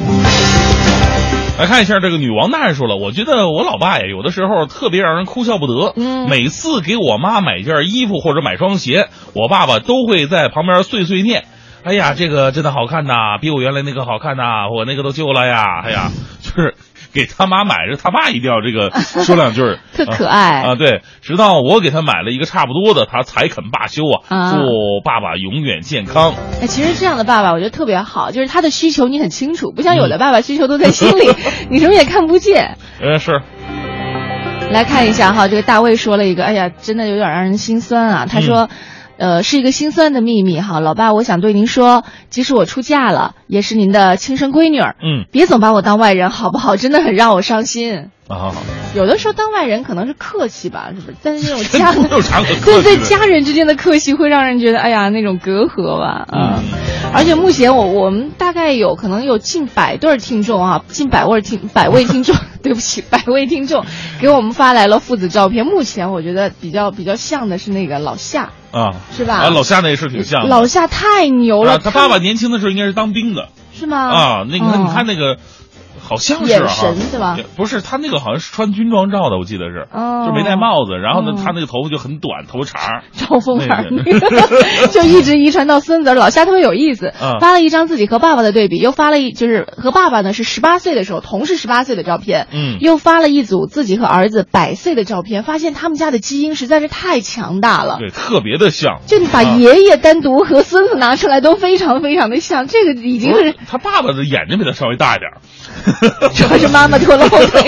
[1.59, 5.93] 来看一下这个女王大人说了，我觉得我老爸呀，有的时候特别让人哭笑不得。
[5.95, 11.45] 嗯每次给我妈买件衣服或者买双鞋，我爸爸都会在旁边碎碎念。
[11.83, 15.81] 哎呀，这个真的好看呐，比我原来那个好看呐，我那个都旧了呀。
[15.83, 16.09] 哎呀，
[16.41, 16.75] 就是
[17.13, 18.89] 给他妈买着，他爸一定要这个
[19.23, 24.23] 说两句儿特可爱啊啊，对，直到我给他买了一个差不多的，他才肯罢休啊。
[24.29, 24.59] 啊祝
[25.03, 26.33] 爸爸永远健康。
[26.61, 31.31] 哎，其实这样的爸爸我觉得特别好，就是他的需求你很清楚，不像有的爸爸需求都在心里，
[31.69, 32.77] 你什么也看不见。
[33.01, 33.41] 呃，是，
[34.71, 38.25] 来看一下哈，这个大卫说了一个，哎呀，真的有点让人心酸啊。
[38.25, 38.69] 他说，
[39.17, 46.75] 呃，是一个心酸的秘密哈，老爸，我想对您说，即使我出嫁了，也是您的亲生闺女儿，嗯别总把我当外人好不好？
[46.75, 48.09] 真的很让我伤心。
[48.27, 48.53] 啊，
[48.95, 51.17] 有的时候当外人可能是客气吧，是不是？
[51.23, 51.91] 但是那种 家
[52.63, 56.63] 对对家人之间的客气会让人觉得，哎呀，那种隔阂吧，嗯。
[57.15, 63.85] 而且目前我我们大概有可能有近百对儿听众啊，近百位听百位听众， 对不起，百位听众
[64.19, 65.65] 给我们发来了父子照片。
[65.65, 70.47] 目前我觉得比较比较像的是那个老夏，啊，是吧啊，老夏那也是挺像。
[70.47, 73.97] 老夏太牛了，啊，他爸爸年轻的时候应该是当兵的是吗？
[74.09, 74.45] 啊。
[74.49, 75.37] 那个嗯你看那个，
[76.03, 80.93] 好像是眼啊神对吧不是，他那个好像是穿军装照的，我记得是，哦就没戴帽子。
[80.93, 83.03] 然后呢嗯，他那个头发就很短，头茬儿。
[83.13, 97.97] 赵凤儿那那个 就一直遗传到孙子，老瞎特别有意思，嗯发了一张自己和爸爸的对比，又发了一就是和爸爸呢是十八岁的时候，同是十八岁的照片，嗯又发了一组自己和儿子百岁的照片，发现他们家的基因实在是太强大了。
[97.99, 98.99] 对，特别的像。
[99.07, 105.37] 就你把啊爷爷单独和孙子拿出来，都非常非常的像，这个已经是他爸爸的眼睛比他稍微大一点儿。
[106.33, 107.61] 主要是妈妈拖了后腿。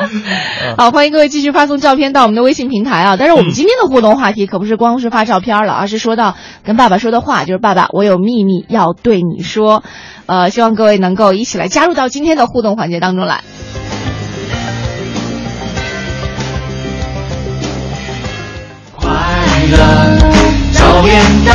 [0.00, 0.22] 嗯
[0.76, 3.16] 好，欢迎各位继续发送照片到我们的微信平台啊！
[3.18, 9.82] 但是我们今天的互动话题可不是光是发照片了，而是说到跟爸爸说的话，就是爸爸，我有秘密要对你说。
[10.26, 13.42] 呃，希望各位能够一起来加入到今天的互动环节当中来。
[18.94, 19.10] 快
[19.70, 19.78] 乐
[20.72, 21.52] 早点到，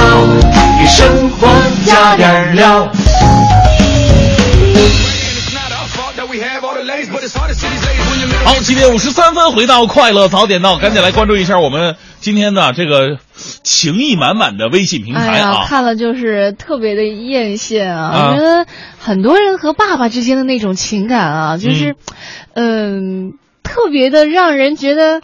[0.79, 1.47] 给生活
[1.85, 2.87] 加点料。
[8.45, 15.65] 好，七点五十三分，回到快乐早点到，赶紧来关注一下我们今天的这个情意满满的微信平台啊。
[15.65, 18.09] 看了就是特别的艳羡啊！
[18.09, 18.65] 啊我觉得
[18.99, 21.95] 很多人和爸爸之间的那种情感啊，就是，
[22.53, 25.21] 嗯、特别的让人觉得。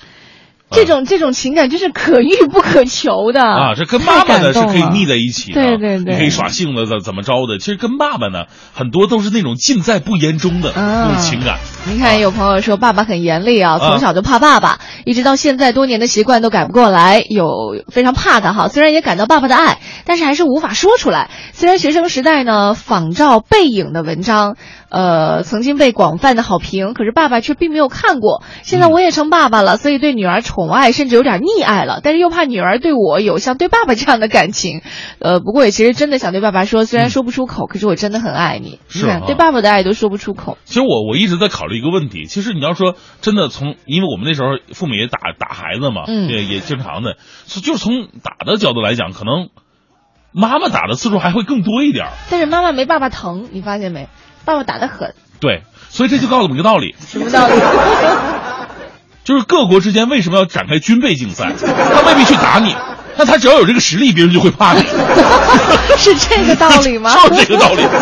[0.71, 7.57] 这种这种情感就是可遇不可求的啊，这跟爸爸呢是可以腻在一起的，对对对你可以耍性子怎怎么着的。
[7.57, 11.57] 其实跟爸爸呢，很多都是那种尽在不言中的啊那种情感。
[11.87, 18.67] 您看，有朋友说爸爸很严厉啊，啊从小就怕爸爸，一直到现在多年的习惯都改不过来，有非常怕他哈。
[18.67, 21.29] 虽然也感到爸爸的爱，但是还是无法说出来。
[21.53, 24.55] 虽然学生时代呢仿照背影的文章，
[24.89, 28.43] 呃，曾经被广泛的好评，可是爸爸却并没有看过。
[28.63, 34.81] 现在我也成爸爸了，所以对女儿宠爱甚至有点溺爱了，但是又怕女儿对我有像对爸爸这样的感情。
[35.19, 38.79] 呃，不过也其实真的想对爸爸说，虽然说不出口，可是我真的很爱你。
[38.87, 40.57] 是啊，对爸爸的爱都说不出口。
[40.65, 49.49] 其实我我一直在考虑一个问题，其实你要说真的从，因为我们那时候父母也打打孩子嘛，嗯也也经常的，就就是从打的角度来讲，可能
[50.31, 52.11] 妈妈打的次数还会更多一点儿。
[52.31, 54.07] 但是妈妈没爸爸疼，你发现没？
[54.49, 57.53] 爸爸打得狠，对，所以这就告诉我们一个道理，什么道理？
[59.23, 61.53] 就是各国之间为什么要展开军备竞赛？
[61.63, 62.75] 他未必去打你，
[63.15, 64.81] 但他只要有这个实力，别人就会怕你。
[65.97, 67.13] 是这个道理吗？
[67.27, 67.83] 就 是这个道理。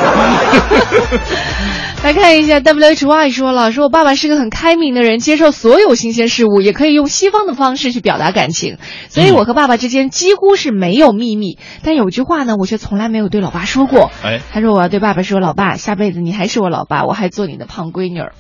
[2.03, 8.77] 来看一下，WHY 说了，说我爸爸是个很开明的人，接受所有新鲜事物，也可以用西方的方式去表达感情，
[9.09, 11.57] 所以我和爸爸之间几乎是没有秘密。
[11.83, 14.11] 但有句话呢，我却从来没有对老爸说过。
[14.23, 18.33] 哎，他说我要对爸爸说，老爸，下辈子你还是我老爸，我还做你的胖闺女儿。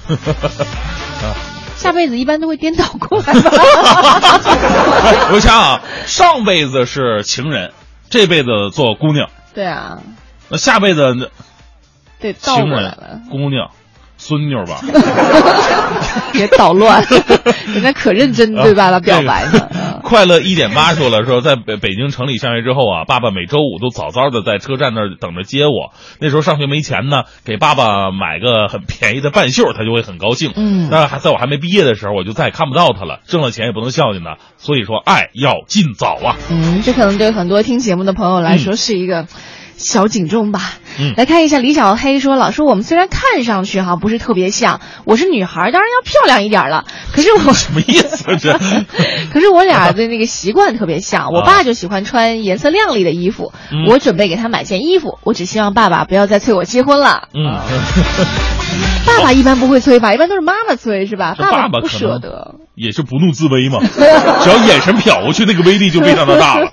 [1.75, 3.51] 下辈子一般都会颠倒过来吧？
[5.03, 7.71] 哎我想啊，上辈子是情人，
[8.09, 9.99] 这辈子做姑娘，对啊，
[10.49, 11.27] 那下辈子呢
[12.19, 13.69] 对，倒情人过来了，、姑娘、
[14.17, 14.79] 孙女儿吧。
[16.33, 17.03] 别捣乱，
[17.67, 19.69] 人家可认真对爸爸表白呢。
[20.07, 25.93] 嗯快乐一点八说了，说在北北京城里上学之后啊，爸爸每周五都早早的在车站那儿等着接我。
[26.21, 30.53] 那时候上学没钱呢，给爸爸买个很便宜的半袖，他就会很高兴。
[30.55, 33.19] 嗯但是还在我还没毕业的时候，我就再也看不到他了。
[33.25, 36.37] 挣了钱也不能孝敬他，所以说爱要尽早啊。
[36.49, 39.27] 嗯，这可能对很多听节目的朋友来说是一个
[39.77, 40.73] 小警钟吧。
[40.99, 46.85] 嗯来看一下李小黑说老师我们虽然看上去哈不是特别像，我是女孩，当然要漂亮一点了。
[47.13, 48.57] 可是我 什么意思啊这？
[49.31, 57.27] 可是我俩的那个习惯特别像，我爸就喜欢穿颜色亮丽的衣服，嗯我准备给他买件衣服，我只希望爸爸不要再催我结婚了。
[57.35, 57.59] 嗯，
[59.05, 61.35] 爸爸一般不会催吧，一般都是妈妈催是吧？
[61.37, 62.55] 爸爸不舍得。
[62.73, 66.71] 也是不怒自威嘛，只要眼神瞟过去，那个威力就非常的大了。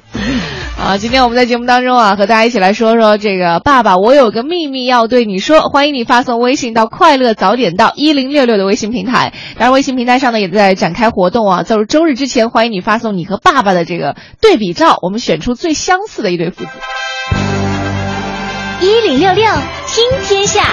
[0.85, 5.61] 啊，今天我们在节目当中啊，和大家一起来说说这个爸爸，我有个秘密要对你说。
[5.62, 16.70] 欢迎你发送微信到“快乐早点到一零六六”的微信平台，当然微信平台上呢也在展开活动啊，在周日之前，欢迎你发送你和爸爸的这个对比照，我们选出最相似的一对父子。
[18.83, 19.51] 一零六六
[19.87, 20.64] 听天下，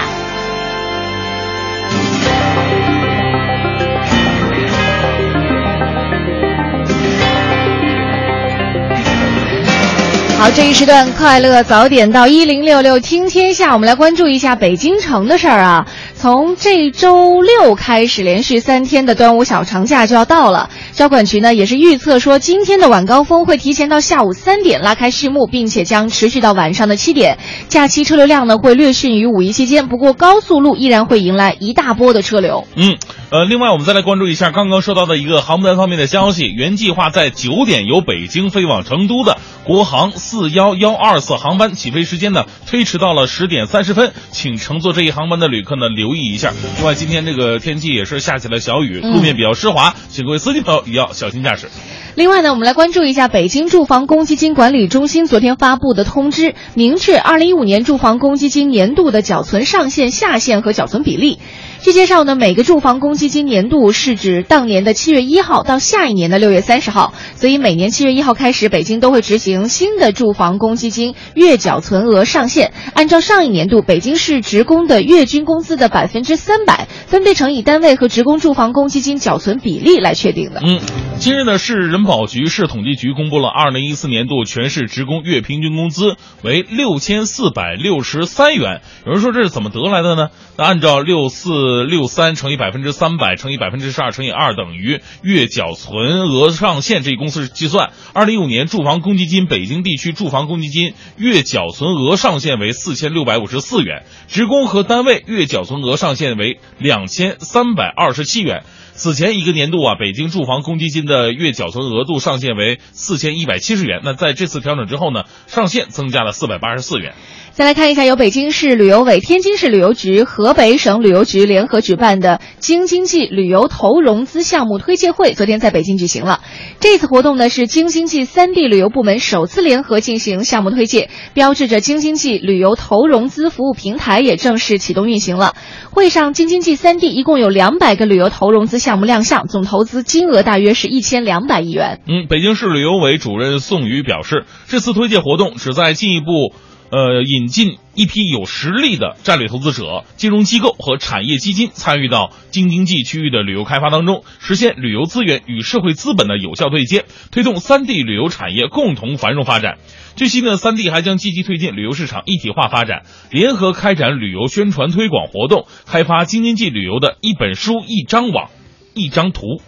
[10.42, 15.86] 好，这一时段快乐早点到一零六六听天下，我们来关注一下北京城的事儿啊。
[16.16, 20.68] 从这周六开始，连续三天的端午小长假就要到了。
[20.90, 27.38] 交管局呢也是预测说，今天的晚高峰会提前到下午三点拉开序幕，并且将持续到晚上的七点。
[27.68, 32.66] 假期车流量呢会略逊于五一期间，不过高速路依然会迎来一大波的车流。
[32.74, 32.96] 嗯，
[33.32, 46.52] 呃，另外我们再来关注一下刚刚收到的一个航班方面的消息，原计划在九点由北京飞往成都的国航四幺幺二次航班起飞时间呢推迟到了十点三十分，请乘坐这一航班的旅客呢留意一下。
[46.76, 51.70] 另外，今天这个天气也是下起了小雨，路面比较湿滑，请各位司机朋友也要小心驾驶。
[52.14, 61.38] 另外呢，我们来关注一下北京住房公积金管理中心昨天发布的通知，明确二零一五年住房公积金年度的缴存上限、下限和缴存比例。
[61.82, 80.60] 据介绍呢，每个住房公积金年度是指当年的七月一号到下一年的六月三十号，所以每年七月一号开始，北京都会执行新的住房公积金月缴存额上限，按照上一年度北京市职工的月均工资的百分之三百，分别乘以单位和职工住房公积金缴存比例来确定的。
[80.64, 80.78] 嗯，
[81.18, 88.82] 今日呢，市人保局、市统计局公布了二零一四年度全市职工月平均工资为六千四百六十三元。
[89.04, 90.28] 有人说这是怎么得来的呢？
[90.56, 108.64] 那按照六四呃六三乘以百分之三百乘以百分之十二乘以二等于月缴存额上限这一公式计算，二零一五年住房公积金北京地区住房公积金月缴存额上限为四千六百五十四元，职工和单位月缴存额上限为两千三百二十七元。
[108.94, 114.02] 此前一个年度啊，北京住房公积金的月缴存额度上限为四千一百七十元。
[114.04, 117.14] 那在这次调整之后呢，上限增加了四百八十四元。
[117.54, 126.40] 再来看一下，由北京市旅游委、天津市旅游局、河北省旅游局联合举办的京津冀旅游投融资项目推介会，昨天在北京举行了。
[126.80, 135.52] 这次活动呢是京津冀三地旅游部门首次联合进行项目推介，标志着京津冀旅游投融资服务平台也正式启动运行了。
[135.90, 142.00] 会上，京津冀三地一共有两百个旅游投融资项目亮相，总投资金额大约是一千两百亿元。
[142.08, 146.54] 嗯，北京市旅游委主任宋宇表示，这次推介活动旨在进一步。
[146.92, 159.78] 呃，引进一批有实力的战略投资者、金融机构和产业基金参与到京津冀区域的旅游开发当中，实现旅游资源与社会资本的有效对接，推动三地旅游产业共同繁荣发展。
[160.16, 168.50] 据悉呢，三地还将积极推进旅游市场一体化发展，联合开展旅游宣传推广活动，开发京津冀旅游的一本书、一张网、
[168.92, 169.62] 一张图。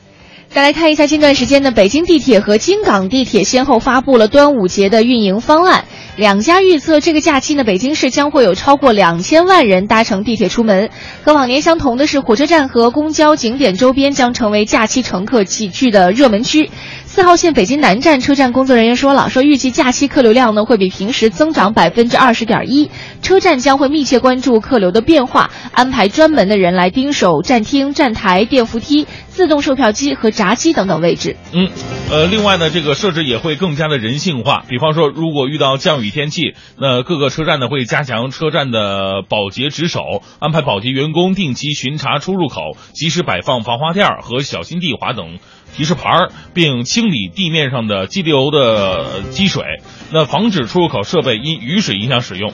[0.55, 5.85] 再来看一下，近段时间呢，北京地铁和京港地铁先后发布了端午节的运营方案。
[6.15, 10.91] 两家预测，这个假期呢，北京市将会有超过两千万人搭乘地铁出门。
[11.25, 16.71] 和往年相同的是，火车站和公交景点周边将成为假期乘客集聚的热门区。
[17.15, 22.91] 四号线北京南站车站工作人员说了，说预计假期客流量呢会比平时增长百分之二十点一，
[23.23, 31.37] 车站将会密切关注客流的变化，安排专门的人来盯守站厅、站台、电扶梯、自动售票机和闸机等等位置。
[31.53, 31.69] 嗯，
[32.11, 40.01] 呃，另外呢，这个设置也会更加的人性化，比方说，如果遇到降雨天气，那各个车站呢会加强车站的保洁值守，
[40.41, 45.39] 安排保洁员工定期巡查出入口，及时摆放防滑垫和小心地滑等。
[45.75, 49.81] 提示牌，并清理地面上的积流的积水，
[50.13, 52.53] 那防止出入口设备因雨水影响使用。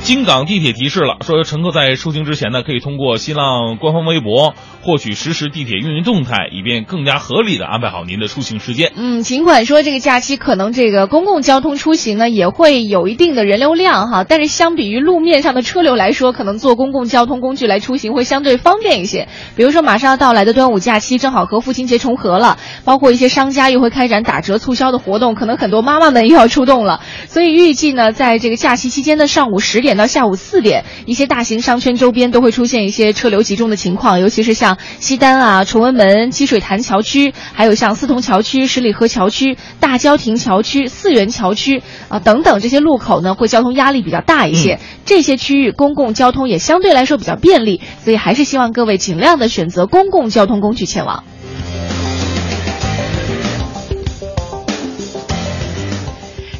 [0.00, 8.90] 京港地铁提示了，说乘客在出行之前呢，可以通过新浪官方微博获取实时地铁运营动态，以便更加合理的安排好您的出行时间。
[8.96, 19.28] 嗯，尽管说这个假期可能这个公共交通出行呢也会有一定的人流量哈，但是相比于路面上的车流来说，可能坐公共交通工具来出行会相对方便一些。
[19.56, 27.00] 比如说马上要到来的端午假期，正好和父亲节重合了，包括一些商家又会开展打折促销的活动，可能很多妈妈们又要出动了。
[27.28, 44.78] 所以预计呢，在这个假期期间的上午十点到下午四点，一些大型商圈周边都会出现一些车流集中的情况，尤其是像西单啊、崇文门、积水潭桥区，还有像四通桥区、十里河桥区、大郊亭桥区、四元桥区啊等等这些路口呢，会交通压力比较大一些。
[45.04, 51.24] 这些区域公共交通也相对来说比较便利，所以还是希望各位尽量的选择公共交通工具前往。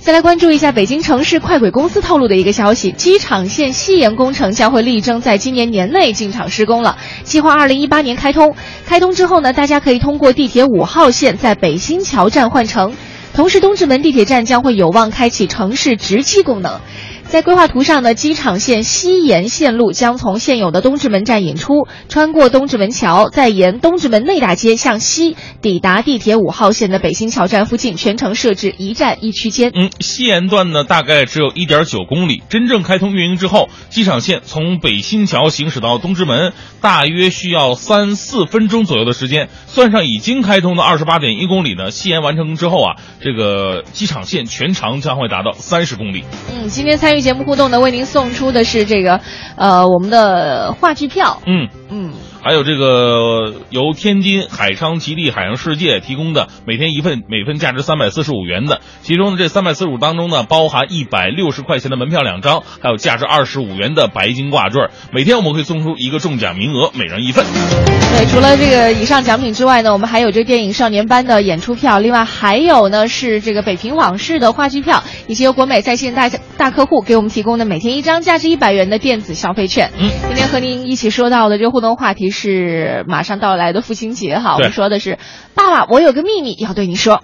[0.03, 8.57] 再来关注一下北京城市快轨公司透露的一个消息：机场线西延工程将会力争在今年年内进场施工了，计划二零一八年开通。
[8.85, 12.97] 开通之后呢，大家可以通过地铁五号线在北新桥站换乘，
[13.33, 16.81] 同时东直门地铁站将会有望开启城市直机功能。
[17.33, 29.71] 在规划图上呢，机场线西延线路将从现有的东直门站引出，穿过东直门桥，再沿东直门内大街向西抵达地铁五号线的北新桥站附近，全程设置一站一区间。
[29.75, 39.49] 嗯，西延段呢大概只有一点九公里，真正开通运营之后，机场线从北新桥行驶到东直门大约需要三四分钟左右的时间。
[39.69, 46.25] 算上已经开通的二十八点一公里呢，西延完成之后啊，这个机场线全长将会达到三十公里。
[46.53, 49.21] 嗯，今天参与节目互动呢，为您送出的是这个，
[49.57, 51.41] 呃，我们的话剧票。
[51.47, 52.13] 嗯嗯。
[52.45, 64.89] 还有这个由天津海昌吉利海洋世界提供的每天一份，每份价值三百四十五元的，其中这三百四十五当中呢，包含一百六十块钱的门票两张，还有价值二十五元的白金挂坠。
[65.13, 67.47] 每天我们会送出一个中奖名额，每人一份。
[67.47, 76.29] 对，除了这个以上奖品之外呢，我们还有这个电影《少年班》的演出票，另外还有呢是这个《北平往事》的话剧票，以及由国美在线大
[76.59, 79.93] 大客户给我们提供的每天一张价值一百元的电子消费券。
[79.97, 85.19] 嗯，今天和您一起说到的这个互动话题是马上到来的父亲节哈，我们说的是
[85.55, 87.23] 爸爸，我有个秘密要对你说。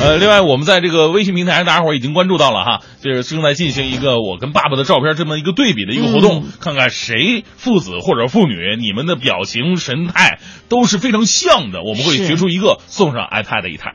[0.00, 10.38] 呃，另外我们在这个微信平台上，大家伙已经关注到了哈，就是正在进行一个我跟爸爸的照片这么一个对比的一个活动，看看谁父子或者父女，你们的表情神态
[10.68, 13.94] 都是非常像的，我们会决出一个送上 iPad 一台。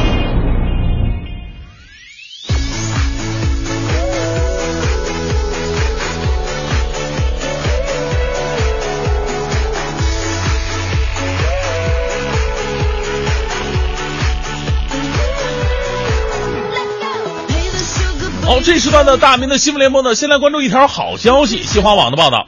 [18.63, 21.63] 这时段的大明的新闻联播呢，先来关注一条好消息。
[21.63, 22.47] 新华网的报道，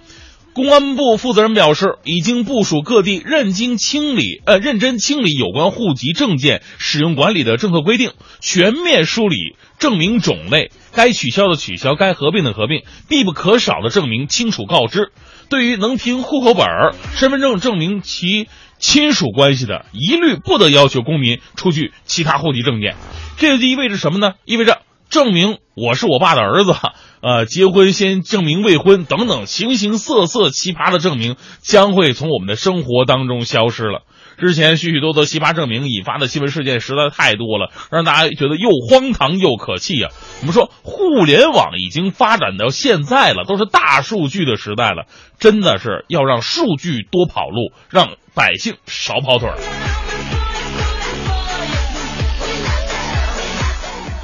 [0.53, 15.11] 公安部负责人表示，已经部署各地认真清理，呃，认真清理有关户籍证件使用管理的政策规定，全面梳理证明种类，该取消的取消，该合并的合并，必不可少的证明清楚告知。
[15.49, 16.67] 对于能凭户口本、
[17.15, 18.47] 身份证证明其
[18.77, 22.95] 亲属关系的，一律不得要求公民出具其他户籍证件。
[23.37, 24.33] 这就意味着什么呢？
[24.45, 24.79] 意味着
[25.13, 26.73] 证明我是我爸的儿子，
[27.21, 34.01] 呃，结婚先证明未婚等等形形色色奇葩的证明将会从我们的生活当中消失了。
[34.39, 40.09] 之前许许多多奇葩证明引发的新闻事件实在太多了，让大家觉得又荒唐又可气呀、
[40.41, 45.05] 我们说互联网已经发展到现在了，都是大数据的时代了，
[45.37, 50.02] 真的是要让数据多跑路，让百姓少跑腿儿。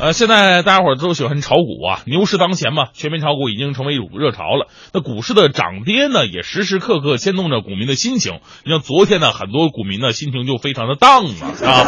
[0.01, 4.69] 呃，现在大家伙都喜欢炒股啊，牛市当前嘛，全民炒股已经成为一股热潮了。
[4.93, 8.39] 那股市的涨跌呢，也时时刻刻牵动着股民的心情。
[8.63, 11.85] 你像昨天呢，很多股民呢心情就非常的荡啊啊。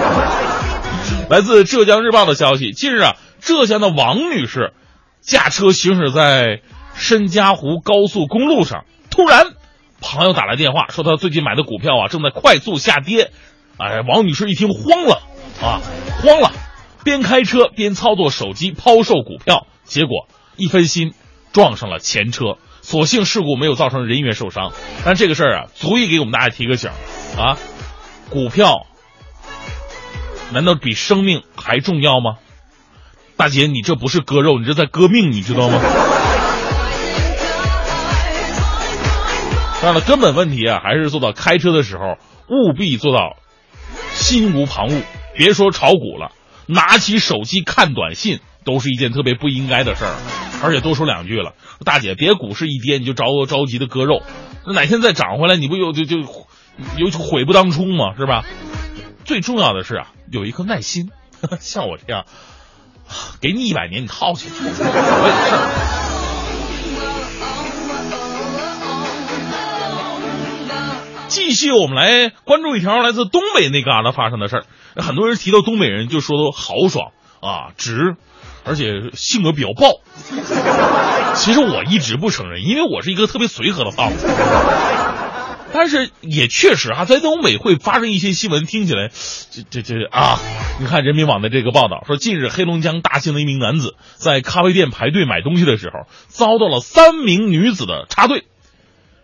[1.32, 4.74] 来自浙江日报的消息，近日啊，浙江的王女士
[5.22, 6.59] 驾车行驶在
[6.93, 9.53] 申嘉湖高速公路上，突然
[10.01, 13.32] 朋友打来电话说她最近买的股票啊正在快速下跌，
[13.78, 15.22] 哎，王女士一听慌了
[15.62, 15.80] 啊，
[16.22, 16.51] 慌了。
[17.03, 21.13] 边开车边操作手机抛售股票，结果一分心
[21.51, 24.71] 撞上了前车，所幸事故没有造成人员受伤。
[25.03, 26.91] 但这个事儿啊，足以给我们大家提个醒
[27.37, 27.57] 啊，
[28.29, 28.85] 股票
[30.51, 32.37] 难道比生命还重要吗？
[33.37, 35.79] 大姐，你这不是割肉，你这在割命，你知道吗？
[39.81, 43.37] 当然了，根本问题啊，还是做到开车的时候务必做到
[44.13, 45.01] 心无旁骛，
[45.35, 46.31] 别说炒股了。
[46.68, 50.16] 拿起手机看短信都是一件特别不应该的事儿，
[50.64, 51.53] 而且多说两句了，
[51.84, 54.22] 大姐别股市一跌你就着着急的割肉，
[54.66, 58.16] 那哪天再涨回来你不又就就有悔不当初吗？
[58.18, 58.45] 是吧？
[59.26, 61.09] 最重要的是啊，有一颗耐心，
[61.59, 62.26] 像我这样，
[63.41, 66.07] 给你一百年你耗下去，无所谓的事儿。
[71.28, 74.66] 继续，我们来关注一条来自东北那旮旯发生的事儿。
[74.95, 78.15] 很多人提到东北人，就说都豪爽啊、直，
[78.63, 80.01] 而且性格比较暴。
[81.35, 84.27] 其实我一直不承认，因为我是一个特别随和的胖子。
[85.73, 89.09] 但是也确实啊，在东北会发生一些新闻，听起来，
[89.49, 90.37] 这这这啊，
[90.81, 98.43] 你看人民网的这个报道说，近日黑龙江大庆的一名男子在咖啡店排队买东西的时候，遭到了三名女子的插队。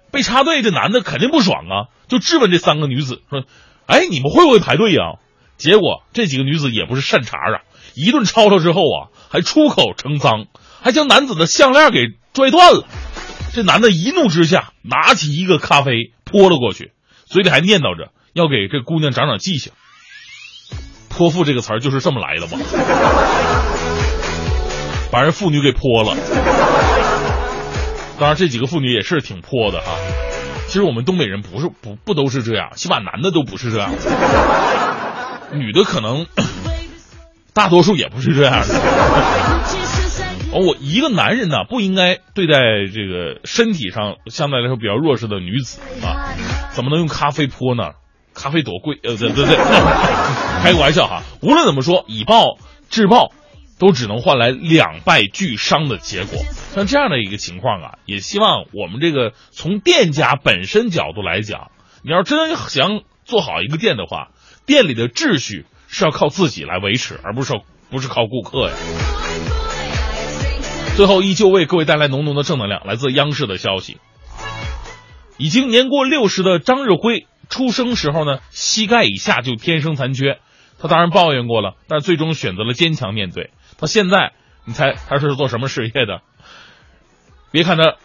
[0.09, 3.43] 被插队，这男的肯定不爽啊，就质问这三个女子说
[3.85, 5.15] ：“哎，你们会不会排队呀？”
[5.57, 7.61] 结果这几个女子也不是善茬啊，
[7.95, 10.45] 一顿吵吵之后啊，还出口成脏，
[10.81, 12.85] 还将男子的项链给拽断了。
[13.53, 16.91] 这男的一怒之下，拿起一个咖啡泼了过去，
[17.25, 19.71] 嘴里还念叨着要给这姑娘长长记性。
[21.09, 22.59] 泼妇这个词儿就是这么来的吧？
[25.09, 26.15] 把人妇女给泼了。
[28.19, 29.95] 当然，这几个妇女也是挺泼的哈。
[30.67, 33.91] 其实我们东北人不是不不都是这样，起码男的都不是这样，
[35.53, 36.25] 女的可能
[37.53, 38.75] 大多数也不是这样的。
[40.53, 42.53] 哦，我一个男人呢，不应该对待
[42.93, 46.33] 这个身体上相对来说比较弱势的女子啊，
[46.71, 47.91] 怎么能用咖啡泼呢？
[48.33, 48.99] 咖啡多贵？
[49.03, 49.55] 呃，对对对，
[50.63, 51.23] 开个玩笑哈。
[51.41, 52.57] 无论怎么说，以暴
[52.89, 53.31] 制暴。
[53.79, 56.39] 都只能换来两败俱伤的结果。
[56.73, 61.69] 像这样的一个情况啊，也希望我们这个从店家本身角度来讲，
[62.03, 64.29] 你要真想做好一个店的话，
[64.67, 67.53] 店里的秩序是要靠自己来维持，而不是
[67.89, 68.75] 不是靠顾客呀。
[70.97, 72.85] 最后，依旧为各位带来浓浓的正能量。
[72.85, 73.97] 来自央视的消息，
[75.37, 80.39] 已经年过六十的张日辉，出生时候呢，膝盖以下就天生残缺。
[80.79, 83.51] 他当然抱怨过了，但最终选择了坚强面对。
[83.79, 84.33] 到现在，
[84.65, 86.21] 你猜他是做什么事业的？
[87.51, 87.95] 别看他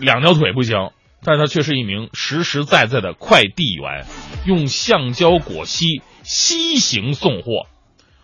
[0.00, 0.90] 两条腿不行，
[1.22, 4.06] 但是他却是一名实实在在的快递员，
[4.46, 7.66] 用橡胶裹膝膝行送货，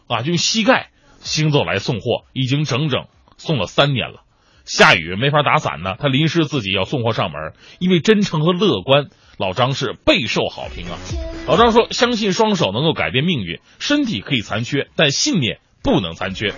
[0.06, 0.90] 啊，用膝盖
[1.20, 4.22] 行走来送货，已经整整送了三年了。
[4.64, 10.98] 下雨没法打伞呢，他临时自己要送货上门，因为真诚和乐观，老张是备受好评啊。
[11.46, 16.52] 老张说：“相信双手能够改变命运，身体可以残缺，但信念不能残缺。”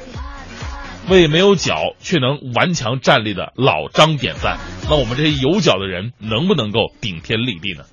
[1.09, 4.59] 为没有脚却能顽强站立的老张点赞。
[4.89, 7.85] 那我们这些有脚的人能不能够顶天立地呢？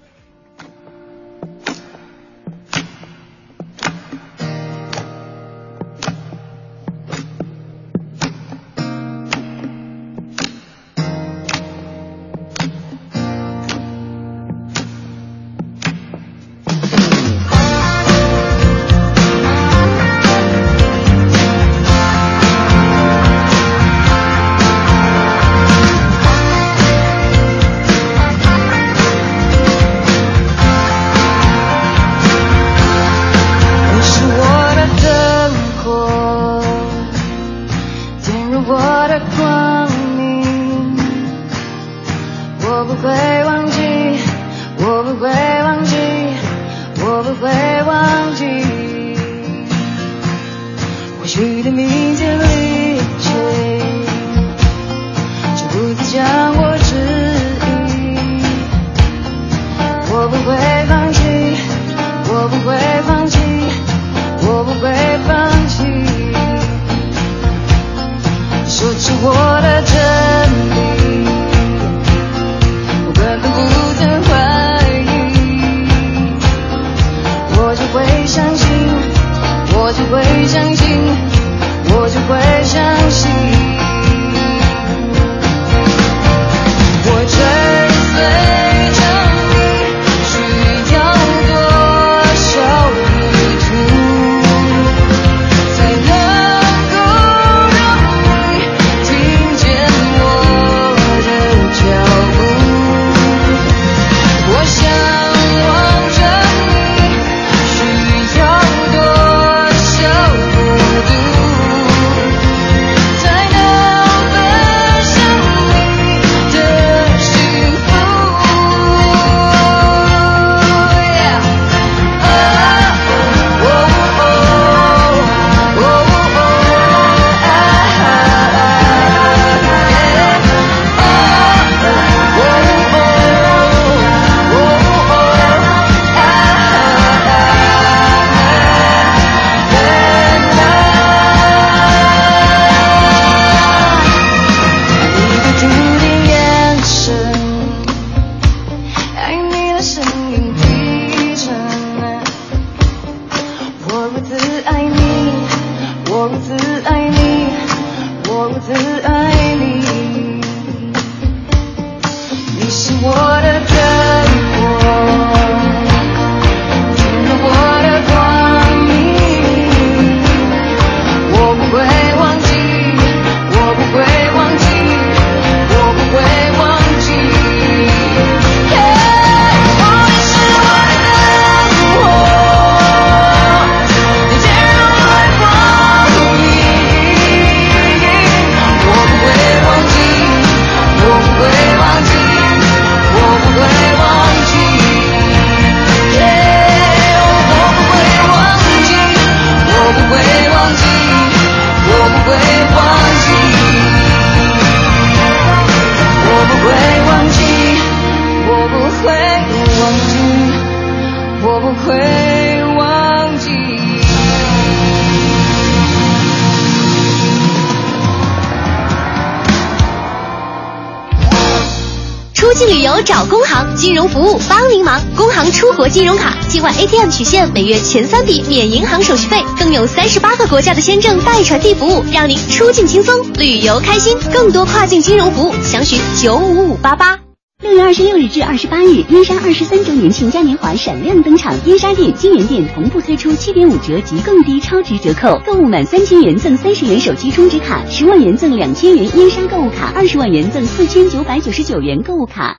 [225.76, 234.18] 国金融卡，境外 ATM 取现每月前三笔免银行手续费，更有三十八个国家的签证代传递服务，让您出境轻松，旅游开心。
[234.32, 237.20] 更多跨境金融服务，详询九五五八八。
[237.62, 252.56] 六月二十六日至二十八日，燕莎二十三周年庆嘉年华闪亮登场，燕莎店、金源店同步推出七点五折及更低超值折扣，购物满三千元赠三十元手机充值卡，十万元赠两千元燕莎购物卡，二十万元赠四千九百九十九元购物卡。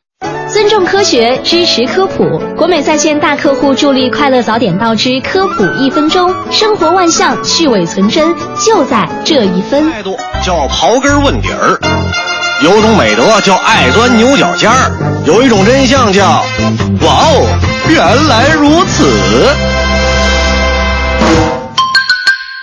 [0.56, 2.40] 尊重科学，支持科普。
[2.56, 8.34] 国美在线大客户助力快乐早点到之科普一分钟，生活万象，去伪存真，
[8.64, 9.92] 就在这一分。
[9.92, 11.78] 态度叫刨根问底儿，
[12.64, 14.90] 有种美德叫爱钻牛角尖儿，
[15.26, 16.42] 有一种真相叫
[17.02, 17.46] 哇哦，
[17.90, 19.04] 原来如此。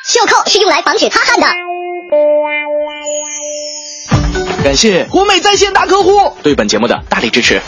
[0.08, 1.46] 袖扣是用来防止擦汗的。
[4.64, 7.62] 感谢国美在线大客户对本节目的大力支持。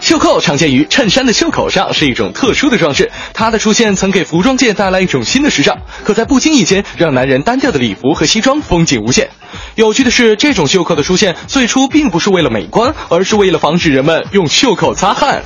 [0.00, 3.08] 袖扣常见于衬衫的袖口上，是一种特殊的装饰。
[3.32, 9.30] 它的出现曾给服装界带来一种新的时尚，可在不经意间让男人单调的礼服和西装风景无限。
[9.76, 15.44] 有趣的是，这种袖扣的出现最初并不是为了美观，而是为了防止人们用袖口擦汗。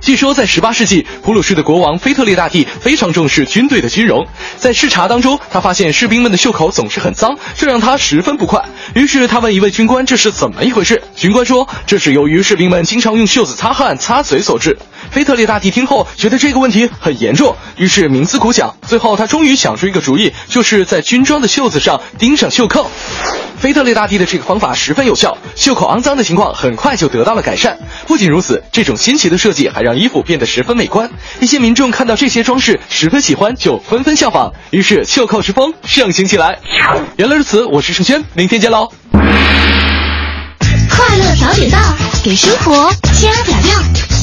[0.00, 4.26] 据说，在18世纪，普鲁士的国王腓特烈大帝非常重视军队的军容。
[4.56, 8.64] 在视察当中，他发现士兵们的袖口总是很脏，这让他十分不快。
[8.94, 14.78] 于是他问一位军官：“这是怎么一回事？”军官说：“这是由于士兵们经常用袖子擦汗、擦嘴所致。”
[15.12, 22.90] 腓特烈大帝听后觉得这个问题很严重，于是冥思苦想，最后他终于想出一个主意，就是在军装的袖子上钉上袖扣。
[23.60, 27.78] 菲特烈大帝的这个方法十分有效，袖口肮脏的情况很快就得到了改善。
[28.06, 31.10] 不仅如此，这种新奇的设计还让衣服变得十分美观。
[31.40, 36.58] 一些民众看到这些装饰十分喜欢，就纷纷效仿，于是袖扣之风盛行起来。
[37.16, 38.90] 原来如此，我是盛轩，明天见喽。
[39.10, 39.20] 快
[41.18, 41.78] 乐早点到，
[42.24, 42.90] 给生活
[43.20, 44.19] 加点料。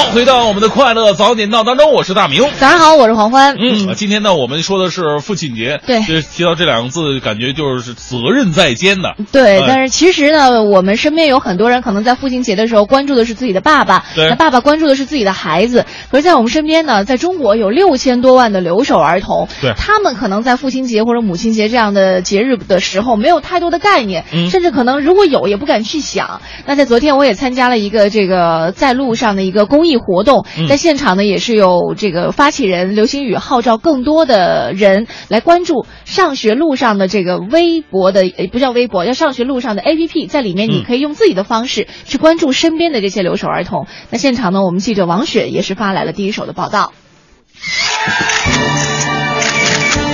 [0.00, 2.42] 好，回到我们的快乐早点到当中，我是大明。
[2.58, 3.54] 早上好，我是黄欢。
[3.60, 5.78] 嗯，今天呢，我们说的是父亲节。
[5.86, 9.14] 对就是提到这两个字，感觉就是责任在肩的。
[9.30, 15.84] 对，哎但是其实呢，我们身边有很多人可能在父亲节的时候关注的是自己的爸爸，对那爸爸关注的是自己的孩子。
[16.10, 26.40] 可是，在我们身边呢，在中国有六千多万的留守儿童，对他们可能在父亲节或者母亲节这样的节日的时候没有太多的概念，嗯甚至可能如果有也不敢去想。
[26.64, 43.86] 那在昨天我也参加了一个这个在路上的一个公益活动，嗯在现场呢也是有这个发起人刘星宇号召更多的人来关注上学路上的这个微博的，呃不叫微博，叫上学路上的 APP，在里面你嗯可以用自己的方式去关注身边的这些留守儿童。
[44.10, 46.92] 那现场呢，我们记者王雪也是发来了第一手的报道。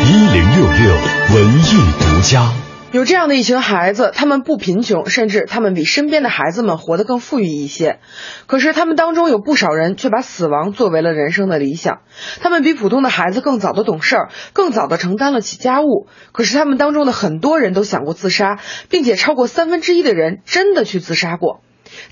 [0.05, 0.95] 一零六六
[1.35, 2.66] 文艺独家。
[2.93, 7.99] 有这样的一群孩子，他们不贫穷，甚至他们比身边的孩子们活得更富裕一些。
[8.47, 11.99] 可是他们当中有不少人却把死亡作为了人生的理想。
[12.41, 16.07] 他们比普通的孩子更早的懂事儿，更早的承担了起家务。
[16.33, 21.61] 可是他们当中的很多人都想过自杀，并且超过三分之一的人真的去自杀过。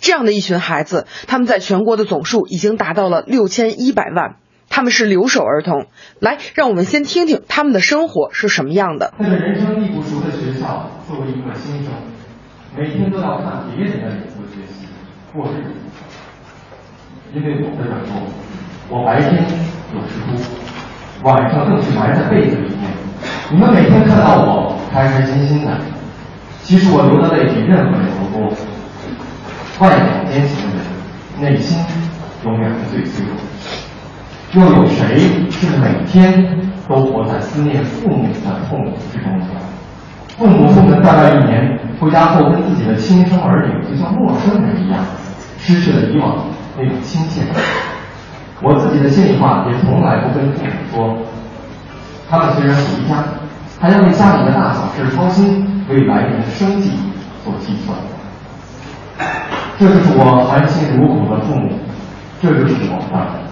[0.01, 4.37] 这样的一群孩子，他们在全国的总数已经达到了六千一百万。
[4.68, 5.86] 他们是留守儿童。
[6.20, 9.12] 来，让我们先听听他们的生活是什么样的。
[9.18, 11.92] 在人生地不熟的学校，作为一个新生，
[12.76, 14.88] 每天都要看别人的脸色学习
[15.32, 15.70] 过日子。
[17.34, 18.10] 因为我的软弱，
[18.88, 19.44] 我白天
[19.92, 22.90] 有时哭，晚上更是埋在被子里面。
[23.50, 25.80] 你们每天看到我开开心心的，
[26.62, 28.52] 其实我流的泪比任何人都多。
[29.80, 31.76] 外表坚强的人，内心
[32.44, 33.42] 永远是最脆弱的。
[34.55, 35.18] 又有谁
[35.50, 36.57] 是每天
[36.88, 39.46] 都活在思念父母的痛苦之中呢？
[40.38, 45.00] 父母出门大概一年，回家后跟自己的亲生儿女就像陌生人一样，
[45.59, 46.46] 失去了以往
[46.78, 47.61] 那种亲切感。
[48.62, 51.16] 我自己的心里话也从来不跟父母说，
[52.30, 53.24] 他们虽然回家，
[53.80, 56.92] 还要为家里的大小事操心，为来年的生计
[57.44, 57.98] 做计算。
[59.78, 61.70] 这就是我含辛茹苦的父母，
[62.40, 63.43] 这就是我的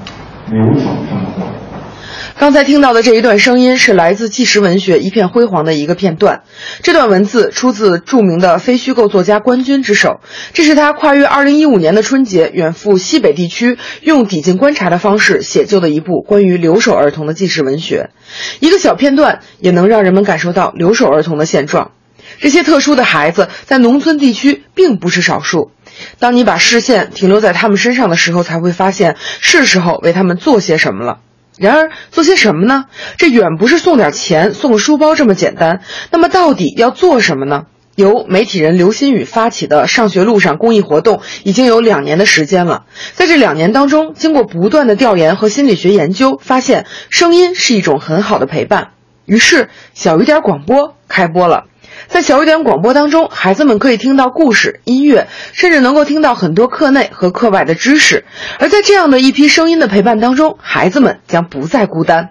[2.39, 6.43] 刚才听到的这一段声音是来自纪实文学《一片辉煌》的一个片段。
[6.83, 10.21] 这段文字出自著名的非虚构作家关军之手，
[10.53, 18.11] 这是他跨越2015年的春节，远赴西北地区，用抵近观察的方式写就的一部关于留守儿童的纪实文学。
[18.59, 21.93] 一个小片段也能让人们感受到留守儿童的现状。
[22.41, 25.71] 这些特殊的孩子在农村地区并不是少数。
[26.19, 31.19] 当你把视线停留在他们身上的时候，才会发现是时候为他们做些什么了。
[31.59, 32.87] 然而，做些什么呢？
[33.19, 35.83] 这远不是送点钱、送个书包这么简单。
[36.11, 37.67] 那么，到底要做什么呢？
[37.95, 42.85] 由媒体人刘新宇发起的上学路上公益活动已经有两年的时间了。
[43.13, 48.93] 在这两年当中，经过不断的调研和心理学研究，发现声音是一种很好的陪伴。
[49.27, 51.65] 于是，小雨点广播开播了。
[52.09, 58.25] 在小雨点广播当中，孩子们可以听到故事、音乐，甚至能够听到很多课内和课外的知识。
[58.59, 62.31] 而在这样的一批声音的陪伴当中，孩子们将不再孤单。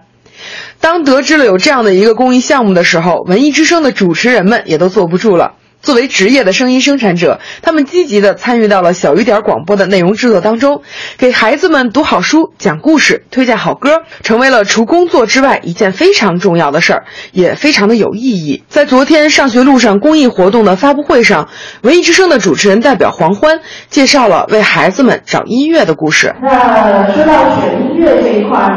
[0.80, 5.54] 当得知了有这样的一个公益项目的时候，文艺之声的主持人们也都坐不住了。
[5.82, 10.82] 作为职业的声音生产者，他们积极地参与到了小雨点广播的内容制作当中，
[11.18, 18.62] 给孩子们读好书、讲故事、推荐好歌，成为了除工作之外一件非常重要的事儿，也非常的有意义。
[18.68, 21.48] 在昨天上学路上公益活动的发布会上，
[21.82, 23.58] 文艺之声的主持人代表黄欢
[23.88, 26.32] 介绍了为孩子们找音乐的故事。
[26.40, 28.76] 那说到选音乐这一块呢，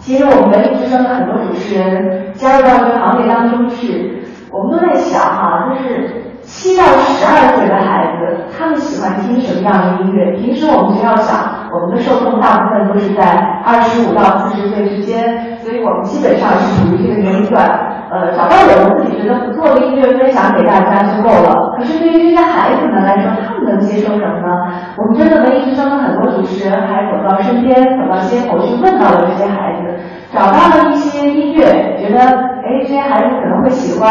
[0.00, 4.22] 其实我们文艺之声的很多主持人加入到这个行业当中去，
[4.56, 10.32] 我们都在想哈、就是七到十二岁的孩子，他们喜欢听什么样的音乐？
[10.32, 13.22] 平时我们就要想，我们的受众大部分都是在
[13.64, 17.85] 二十五到四十岁之间，所以我们基本上是处于这个年龄段。
[18.10, 21.74] 呃，找到我们自己觉得不错的音乐分享给大家就够了。
[21.76, 24.72] 可是对于这些孩子们来说，他们能接受什么呢？
[24.96, 29.98] 我们真的文艺之声的很多主持人还走到身边，走到街头去问到了这些孩子，
[30.32, 32.20] 找到了一些音乐，觉得
[32.64, 34.08] 哎，这些孩子可能会喜欢，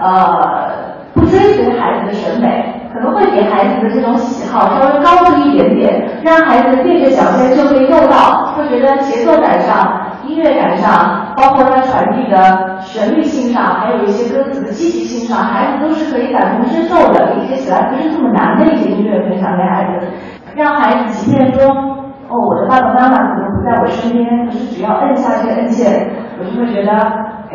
[0.00, 0.70] 呃，
[1.14, 20.06] 不追随孩子的审美，可能会给孩子的这种喜好稍微高出一点点，让孩子蹩着脚尖就被诱到，会觉得节奏感上、音乐感上，包括它传递的旋律性上，还有一些歌词的积极性上，孩子都是可以感同身受的，理解起来不是这么难的一些音乐分享给孩子，
[20.54, 21.92] 让孩子即便说。
[22.26, 26.08] 哦，我的爸爸妈妈可能不在我身边，可是只要摁下这个摁键，
[26.40, 27.54] 我就会觉得，哎，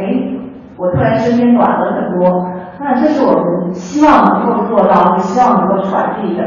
[0.77, 2.47] 我突然身边暖了很多。
[2.79, 6.43] 那这是我们希望能够做到，也希望能够传递的。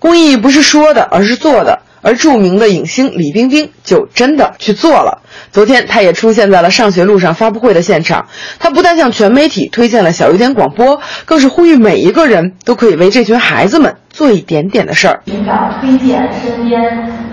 [0.00, 1.78] 公益不是说的，而是做的。
[2.02, 5.22] 而著名的影星李冰冰就真的去做了。
[5.50, 8.26] 昨天，她也出现在了上学路上发布会的现场。
[8.58, 15.22] 她不但向全媒体推荐了小雨点广播，更是呼吁每一个人都可以为这群孩子们做一点点的事儿。
[15.26, 16.82] 寻找推荐身边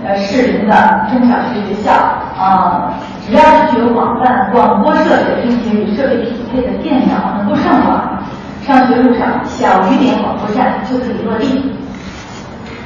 [0.06, 2.94] 呃适龄的中小学学校啊、
[3.26, 8.24] 只要是具有广泛广播设备，并且与设备匹配的电脑能够上网，
[8.66, 11.70] 上学路上小雨点广播站就可以落地。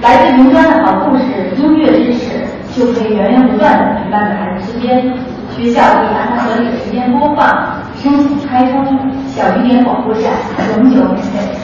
[0.01, 1.25] 来自云端的好故事、
[1.57, 5.15] 音乐知识，就可以源源不断的陪伴在孩子身边。
[5.57, 7.47] 学校可以按照合理的时间播放，
[7.95, 8.85] 申请开通
[9.27, 10.33] 小雨点广播站，
[10.77, 11.57] 永久免费。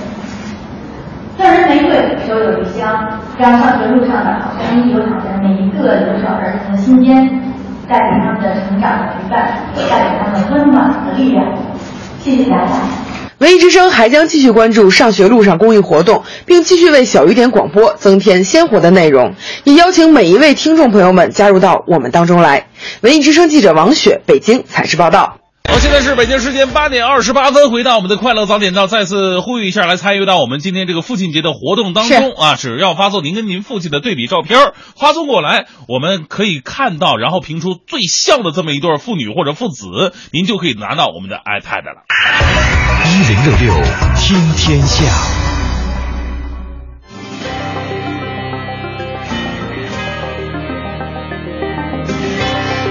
[1.36, 7.28] 赠人玫瑰，手有余香，让上学路上的好声音流淌在每一个留守儿童的心间，
[7.88, 11.44] 带给他们的成长和陪伴，带给他们温暖和力量。
[12.20, 13.09] 谢谢大家。
[13.40, 19.34] 文艺之声还将继续关注上学路上公益活动，并继续为小雨点广播增添鲜活的内容，
[19.64, 22.66] 也邀请每一位听众朋友们加入到我们当中来。
[23.00, 25.39] 文艺之声记者王雪，北京采制报道。
[25.70, 32.56] 好，现在是北京时间八点二十八分，回到我们的快乐早点到，再次呼吁一下，来参与到我们今天这个父亲节的活动当中啊！
[32.56, 42.02] 只要发送您跟您父亲的对比照片儿发送过来，我们可以看到，然后评出最像的这么一对父女或者父子，您就可以拿到我们的 iPad 了。
[43.06, 43.84] 一零六六
[44.16, 45.59] 听天下。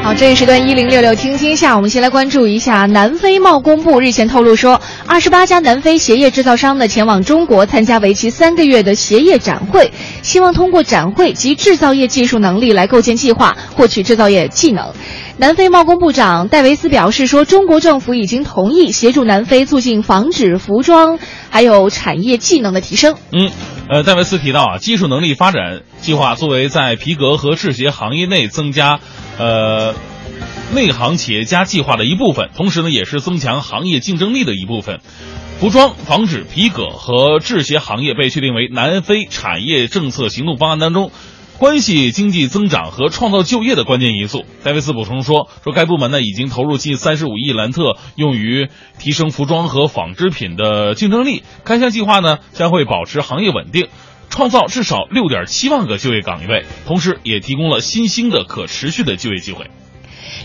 [0.10, 9.94] 好，这一时段一零六六听天下，我们先来关注一下南非贸工部日前透露说，二十八家南非鞋业制造商呢前往中国参加为期三个月的鞋业展会，
[10.24, 14.94] 希望通过展会及制造业技术能力来构建计划，获取制造业技能。
[15.40, 21.18] 南非贸工部长戴维斯表示说，中国政府已经同意协助南非促进防止、服装
[21.50, 23.16] 还有产业技能的提升。
[23.32, 23.50] 嗯，
[23.90, 29.00] 呃，戴维斯提到啊，技术能力发展计划作为在皮革和制鞋行业内增加，
[29.38, 29.96] 呃。
[30.72, 35.00] 内行企业家计划的一部分，同时呢，也是增强行业竞争力的一部分。
[35.60, 41.12] 服装、纺织、皮革和制鞋行业被确定为南非产业政策行动方案当中
[41.60, 44.46] 关系经济增长和创造就业的关键因素。
[44.64, 51.44] 戴维斯补充说，说该部门呢已经投入近三十五亿兰特，用于提升服装和纺织品的竞争力。
[51.66, 53.90] 该项计划呢将会保持行业稳定。
[54.30, 59.66] 创造至少六点七万个就业岗位，同时也提供了新兴的可持续的就业机会。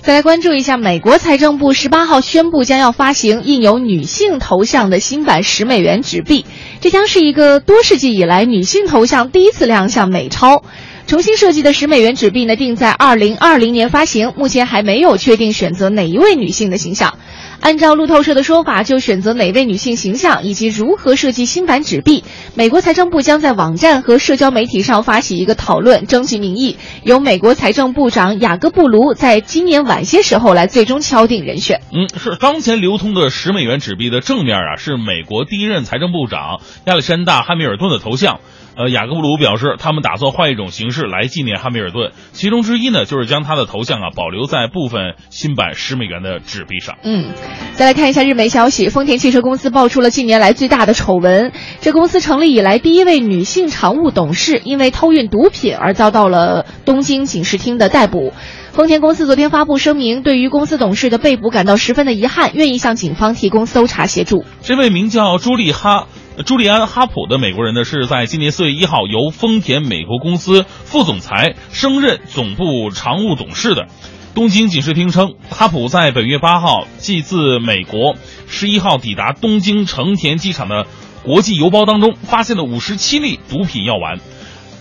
[0.01, 6.45] 再来关注一下，美国财政部十八号宣布将要发行印有女性头像的新版十美元纸币，
[6.81, 10.65] 这将是一个多世纪以来女性头像第一次亮相美钞。
[11.07, 17.18] 重新设计的十美元纸币呢，定在二零二零年发行，目前还没有确定选择哪一位女性的形象。
[17.61, 22.24] 按照路透社的说法，就选择哪位女性形象以及如何设计新版纸币，
[22.55, 31.80] 美国财政部将在网站和社交媒体上发起一个讨论，征集民意，由美国财政部长雅各布卢在今年晚些时候来最终敲定人选。
[31.92, 38.40] 嗯，是当前流通的十美元纸币的正面啊，是美国第一任财政部长亚历山大·汉密尔顿的头像。
[38.77, 46.97] 呃，雅各布鲁表示，他们打算换一种形式来纪念汉密尔顿，其中之一呢，就是将他的头像啊保留在部分新版十美元的纸币上。
[47.05, 47.27] 嗯，
[47.75, 51.53] 再来看一下日媒消息，丰田汽车公司爆出了近年来最大的丑闻。
[51.81, 58.33] 这公司成立以来第一位女性常务董事，因为偷运毒品而遭到了东京警视厅的逮捕。
[58.72, 64.45] 丰田公司昨天发布声明，对于公司董事的被捕感到十分的遗憾，愿意向警方提供搜查协助。
[64.62, 66.09] 这位名叫朱莉哈。
[66.43, 73.87] 朱利安·哈普的美国人呢，是在今年四月一号由丰田美国公司副总裁升任总部常务董事的。
[74.35, 78.16] 东京警视厅称，哈普在本月八号即自美国
[78.49, 80.89] 十一号抵达东京成田机场的
[81.22, 84.18] 国际邮包当中，发现了五十七粒毒品药丸。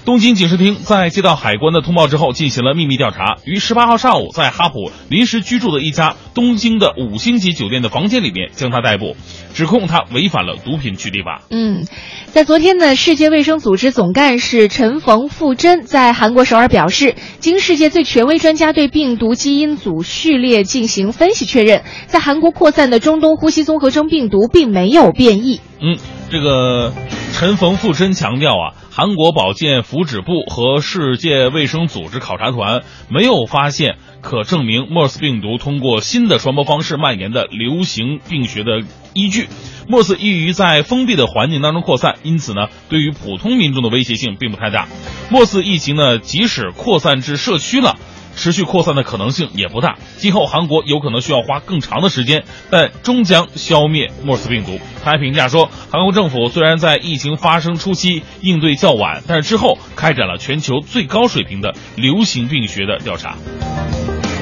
[0.06, 9.16] 东京警视厅在接到海关的通报之后，进行了秘密调查，于十八号上午在哈普临时居住的一家东京的五星级酒店的房间里面将他逮捕，
[9.54, 11.44] 指控他违反了毒品取缔法。
[11.50, 11.86] 嗯，
[12.26, 25.62] 在昨天呢，世界卫生组织总干事陈冯富珍在韩国首尔表示，经世界最权威专家对病毒基因组序列进行分析确认，在韩国扩散的中东呼吸综合征病毒并没有变异。
[25.82, 25.98] 嗯，
[26.32, 26.94] 这个
[27.34, 28.74] 陈冯富珍强调啊。
[28.96, 38.82] 韩国保健福祉部和世界卫生组织考察团没有发现可证明 MERS 病毒通过新的传播方式蔓延的流行病学的
[39.14, 39.48] 依据。
[39.88, 44.88] MERS 易于在封闭的环境当中扩散，因此呢，对于普通民众的威胁性并不太大。
[45.30, 47.98] MERS 疫情呢，即使扩散至社区了，
[48.36, 49.98] 持续扩散的可能性也不大。
[50.18, 54.80] 今后韩国有可能需要花更长的时间，但终将消灭莫斯病毒。
[55.04, 63.36] 他还评价说，韩国政府虽然在疫情发生初期应对较晚，但是之后开展了全球最高水平的流行病学的调查。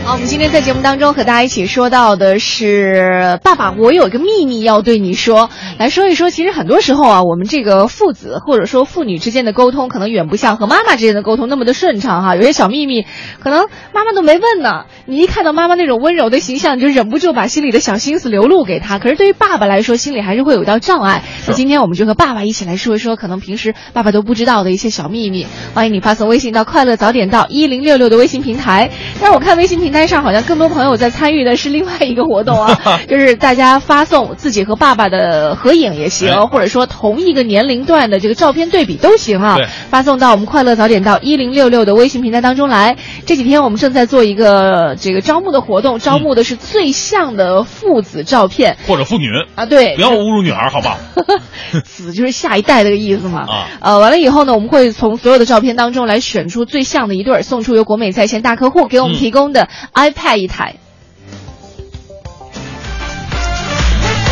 [0.03, 6.31] 好，我们今天在节目当中和大家一起说到的是，爸爸，我有一个秘密要对你说，来说一说。
[6.31, 12.35] 其实很多时候啊，我们这个父子或者说父女之间的沟通，可能远不像和妈妈之间的沟通那么的顺畅哈。
[12.35, 13.05] 有些小秘密，
[13.39, 18.97] 可能妈妈都没问呢，你一看到妈妈那种温柔的形象，你就忍不住把心里的小心思流露给她。
[18.97, 21.21] 可是对于爸爸来说，心里还是会有一道障碍。
[21.47, 25.45] 那今天我们就和爸爸一起来说一说，可能平时爸爸都不知道的一些小秘密。
[25.75, 28.89] 欢迎你发送微信到“快乐早点到一零六六”的微信平台。
[29.21, 39.67] 但是我看微信平台上好像更多朋友在参与的是另外一个活动啊， 就是大家发送自己和爸爸的合影也行，哎或者说同一个年龄段的这个照片对比都行啊对。
[39.89, 42.97] 发送到我们快乐早点到一零六六的微信平台当中来。
[43.25, 48.77] 这几天我们正在做一个这个招募的活动，招募的是最像的父子照片。
[48.87, 50.97] 或者父女啊，对，不要侮辱女孩，好吧？
[51.83, 53.41] 子就是下一代的个意思嘛。
[53.41, 60.75] 啊，呃，完了以后呢，我们会从所有的照片当中来选出最像的一对，送出由国美在线大客户给我们嗯提供的 iPad 一台。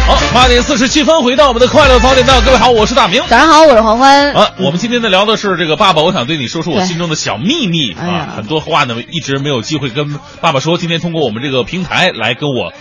[0.08, 3.22] 好，八点四十七分，回到我们的快乐早点到，各位好，我是大明。
[3.28, 4.34] 早上好，我是黄欢。
[4.34, 12.74] 啊，我们今天呢聊的是这个爸爸，我想对你说说我心中的小秘密啊，很多话呢一直没有机会跟爸爸说，今天通过我们这个平台来跟我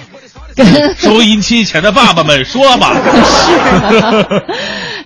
[0.96, 2.96] 收音机前的爸爸们说吧。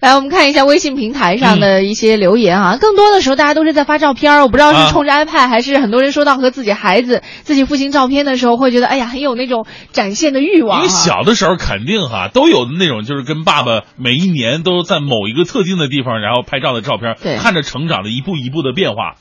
[0.03, 2.77] 来，我们看一下微信平台上的一些留言啊。
[2.77, 10.83] 更多的时候，大家都是在发照片儿，我不知道啊是冲着 iPad，、还是很多人说到和自己孩子、自己父亲照片的时候，会觉得哎呀，很有那种展现的欲望、啊。
[10.83, 19.15] 因为小的时候肯定哈都有那种，就是跟爸爸每一年都在某一个特定的地方，然后拍照的照片，对看着成长的一步一步的变化。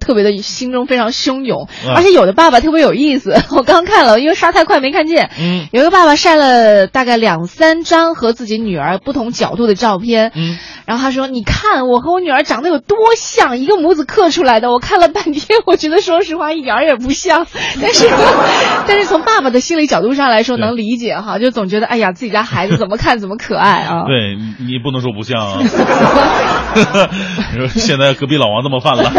[0.00, 3.36] 特别的心中非常汹涌，啊而且有的爸爸特别有意思。
[3.56, 5.30] 我刚看了，因为刷太快没看见。
[5.38, 10.32] 嗯，有一个爸爸晒了大概两三张和自己女儿不同角度的照片。
[10.34, 14.70] 嗯，然后他说：“你看我和我女儿长得有多像，一个模子刻出来的。
[14.72, 17.46] 我看了半天，我觉得说实话一点儿也不像。
[17.80, 18.08] 但是，
[18.86, 24.04] 但是从爸爸的心理角度上来说，能理解哈，就总觉得哎呀，自己家孩子怎么看怎么可爱啊。
[24.08, 25.58] 对你你不能说不像啊。
[27.52, 29.10] 你说现在隔壁老王这么犯了。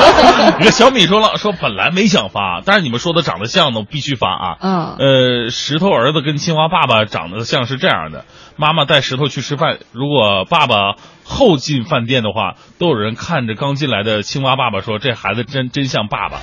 [0.58, 4.56] 你看小米说了，说本来没想发，但是你们说的长得像呢，我必须发啊。
[4.60, 8.24] 嗯呃，石头儿子跟青蛙爸爸长得像是这样的，
[8.56, 16.40] 妈妈带石头去吃饭，如果爸爸后进饭店的话，都有人看着刚进来的青蛙爸爸说：“这孩子真真像爸爸。”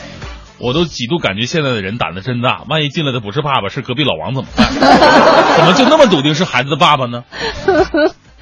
[0.60, 4.68] 我都几度感觉现在的人胆子真大，万一进来的不是爸爸，是隔壁老王怎么办？
[4.74, 7.24] 怎么就那么笃定是孩子的爸爸呢？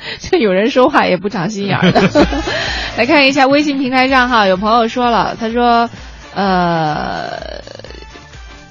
[0.20, 2.02] 这有人说话也不长心眼儿的。
[2.98, 5.90] 来看一下微信平台上哈，有朋友说了，他说，
[6.34, 7.64] 呃。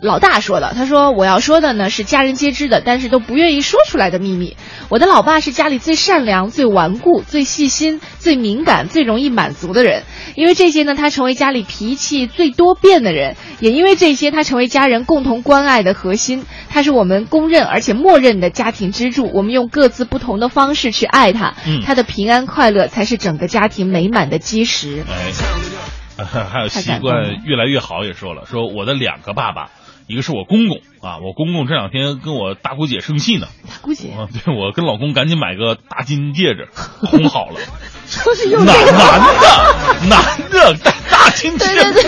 [0.05, 4.55] 老大说的，他说我要说的呢是家人皆知的，但是都不愿意说出来的秘密。
[4.90, 10.02] 我的老爸是家里最善良、最顽固、最细心、最敏感、最容易满足的人。
[10.36, 16.44] 因为这些呢，他成为家里脾气最多变的人，也因为这些，他成为家人共同关爱的核心。
[16.68, 19.30] 他是我们公认而且默认的家庭支柱。
[19.32, 25.02] 我们用各自不同的方式去爱他，嗯他的平安快乐才是整个家庭美满的基石。
[25.09, 29.70] 哎， 还有习惯越来越好，也说了，说我的两个爸爸，
[30.07, 37.61] 一个是我公公啊，我公公这两天跟我大姑姐生气呢，大姑姐，啊，对我跟老公赶紧买个大金戒指，哄好了。
[38.07, 42.07] 就是用男这个男的男的戴大金戒指，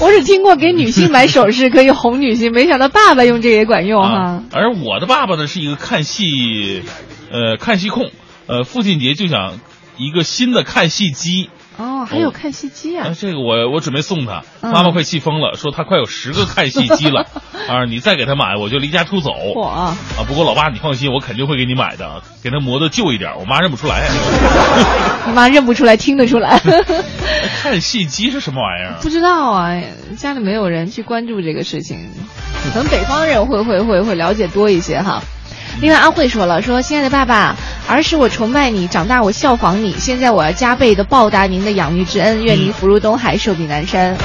[0.00, 4.08] 我只听过给女性买首饰可以哄女性，没想到爸爸用这个也管用哈。
[4.08, 4.42] 啊。
[4.52, 6.82] 而我的爸爸呢是一个看戏，
[7.30, 8.10] 呃，看戏控，
[8.46, 9.58] 呃，父亲节就想
[9.98, 11.50] 一个新的看戏机。
[11.78, 13.14] 哦，还有看戏机啊啊，！
[13.18, 17.26] 这个我我准备送他，嗯妈妈快气疯了，说他快有十个看戏机了，
[17.70, 19.30] 啊，你再给他买，我就离家出走。
[19.30, 24.08] 嚯啊，不过老爸你放心，我肯定会给你买的，给他磨的旧一点，我妈认不出来。
[25.26, 26.58] 你 妈认不出来，听得出来。
[27.62, 28.98] 看戏机是什么玩意儿啊？
[29.00, 29.80] 不知道啊，
[30.16, 32.10] 家里没有人去关注这个事情，
[32.72, 35.22] 可能北方人会会会会了解多一些哈。
[35.80, 37.54] 另外，阿慧说了，说亲爱的爸爸，
[37.88, 44.16] 儿时我崇拜你，长大我效仿你，现在我要加倍的报答您的养育之恩，愿您福如东海，寿比南山。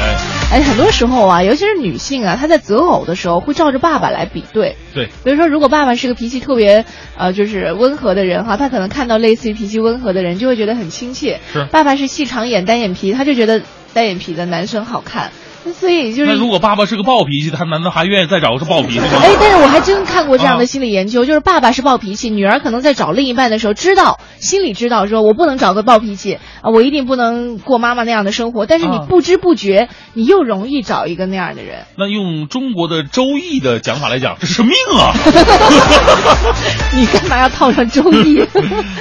[0.52, 4.76] 哎，很多时候啊，尤其是女性啊，她在择偶的时候会照着爸爸来比对。
[4.96, 6.86] 对，比如说，如果爸爸是个脾气特别
[7.16, 11.40] 呃，就是温和的人哈，他可能看到类似于脾气温和的人，就会觉得很亲切。
[11.54, 13.62] 是爸爸是细长眼单眼皮，他就觉得
[13.94, 15.32] 单眼皮的男生好看。
[15.72, 19.06] 所以就是那如果爸爸是个暴脾气，他难道还愿意再找个是暴脾气吗？
[19.22, 31.86] 哎，但是我还真看过这样啊的心理研究，就是爸爸是暴脾气，女儿可能在找另一半的时候，知道心里知道，说我不能找个暴脾气啊，我一定不能过妈妈那样的生活，但是你啊不知不觉，你又容易找一个那样的人。
[31.98, 35.14] 那用中国的《周易》的讲法来讲，这是命啊！
[36.94, 38.44] 你干嘛要套上周易？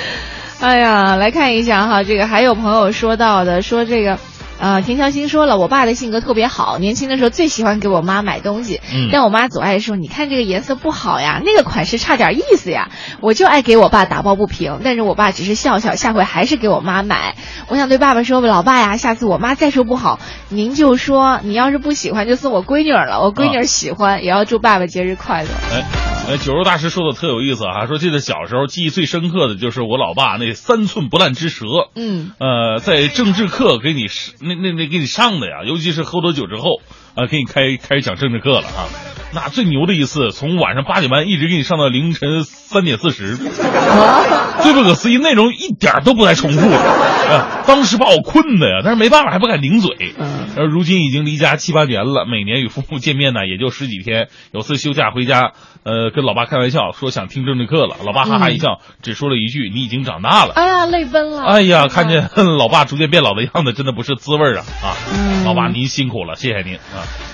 [0.60, 4.18] 哎呀，来看一下哈，这个还有朋友说到的，说这个。
[4.62, 12.88] 呃，田乔欣说了，我爸的性格特别好，年轻的时候最喜欢给我妈买东西，嗯但我妈总爱说，你看这个颜色不好呀，那个款式差点意思呀，
[13.20, 17.34] 我就爱给我爸打抱不平，但是我爸只是笑笑，下回还是给我妈买。
[17.66, 25.48] 我想对爸爸说，老爸呀，下次我妈再说不好，您就说你要是不喜欢就送我闺女儿了，我闺女儿喜欢，也要祝爸爸节日快乐。
[25.72, 25.82] 哎，
[26.28, 31.66] 呃，酒肉大师说的特有意思啊，说记得小时候记忆最深刻的就是我老爸那三寸不烂之舌，
[31.96, 36.80] 嗯，呃，在政治课给你上那那那给你上的呀，尤其是喝多酒之后
[37.14, 39.11] 啊、给你开开始讲政治课了啊。
[39.35, 46.76] 那最牛的一次，从晚上八点半一直给你上到凌晨三点四十，最不可思议，内容一点都不带重复的。
[46.76, 50.14] 啊，当时把我困的呀，但是没办法，还不敢顶嘴。
[50.18, 54.28] 嗯，而如今已经离家七八年了，每年与父母见面呢，也就十几天。
[54.53, 55.53] 有次休假回家，
[55.85, 61.43] 呃，跟老爸开玩笑说想听政治课了，老爸哈哈一笑，只说了一句：“你已经长大了。”哎呀，泪奔了。
[61.43, 62.28] 哎呀，看见
[62.59, 64.93] 老爸逐渐变老的样子，真的不是滋味儿啊啊！
[65.14, 67.32] 嗯老爸您辛苦了，谢谢您啊。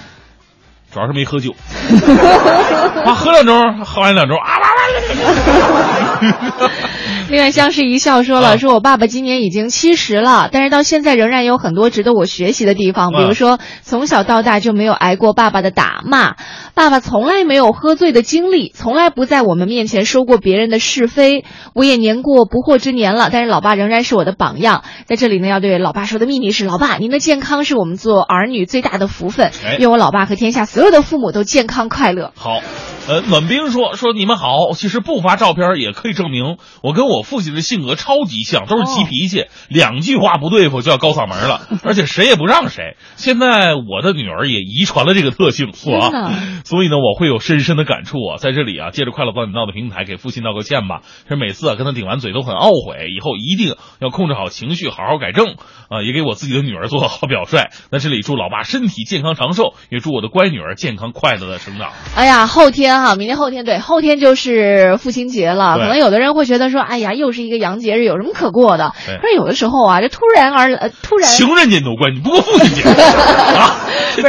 [0.93, 1.53] 主要是没喝酒，
[3.05, 4.59] 啊，喝两盅，喝完两盅啊，
[7.31, 16.37] 另外，相视一笑说了，啊说我爸爸今年已经七十了，但是到现在仍然有很多值得我学习的地方，比如说从小到大就没有挨过爸爸的打骂，
[16.75, 21.45] 爸爸从来没有喝醉的经历，从来不在我们面前说过别人的是非。
[21.75, 24.83] 我也年过不惑之年了，但是老爸仍然是我的榜样。
[25.05, 32.33] 在这里呢，要对老爸说的秘密是，老爸，您的健康是我们做儿女最大的福分哎，愿我老爸和天下所有的父母都健康快乐。
[32.37, 32.61] 好，
[33.07, 42.97] 呃，暖冰说说你们好，其实不发照片也可以证明我跟我父亲的性格超级像，都是急脾气，两句话不对付就要高嗓门了， 而且谁也不让谁。
[43.17, 46.33] 现在我的女儿也遗传了这个特性，是吧？
[46.65, 48.37] 所以呢，我会有深深的感触啊。
[48.39, 51.01] 在这里啊，借着快乐早点到的平台给父亲道个歉吧。
[51.23, 55.57] 其实每次啊跟他顶完嘴都很懊悔，以后一定要控制好情绪，好好改正
[55.89, 56.03] 啊。
[56.03, 57.69] 也给我自己的女儿做好表率。
[57.91, 61.93] 那这里祝老爸身体健康长寿，也祝我的乖女儿健康快乐的成长。
[62.15, 65.79] 哎呀，后天哈、明天后天对，后天就是父亲节了。
[65.79, 68.93] 可能有的人会觉得说，哎呀，又是一个洋节日，有什么可过的？
[69.07, 73.77] 对可是有的时候啊，这突然而呃突然情人节你都关你不过父亲节 啊，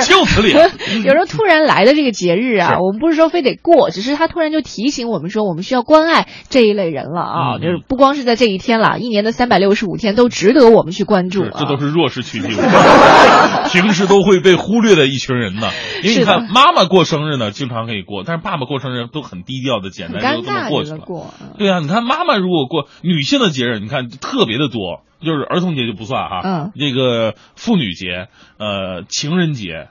[0.02, 0.52] 岂有此理。
[0.52, 7.56] 有时候突然来的这个节日啊，我们不是说非得过，只是他突然就提醒我们说，我们需要关爱这一类人了啊。
[7.56, 11.50] 嗯就是不光是在这一天了，一年的三百六十五天都值得我们去关注、啊。
[11.58, 12.56] 这都是弱势群体，
[13.72, 15.70] 平时都会被忽略的一群人呢。
[16.04, 20.98] 因为你看，妈妈过生日呢，经常可以过，但是爸爸过生日都很低调的、简单很尴就这么过去了。
[21.00, 21.34] 过。
[21.58, 29.90] 对啊，你看妈妈如果过女性的节日，你看特别的多，就是儿童节就不算哈，嗯，这个妇女节、呃情人节，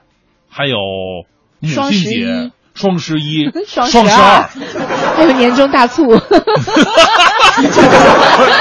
[0.49, 0.77] 还有
[1.59, 4.49] 母双十亲节一、双十一、双 双十二二。
[5.15, 6.03] 还有年终大促。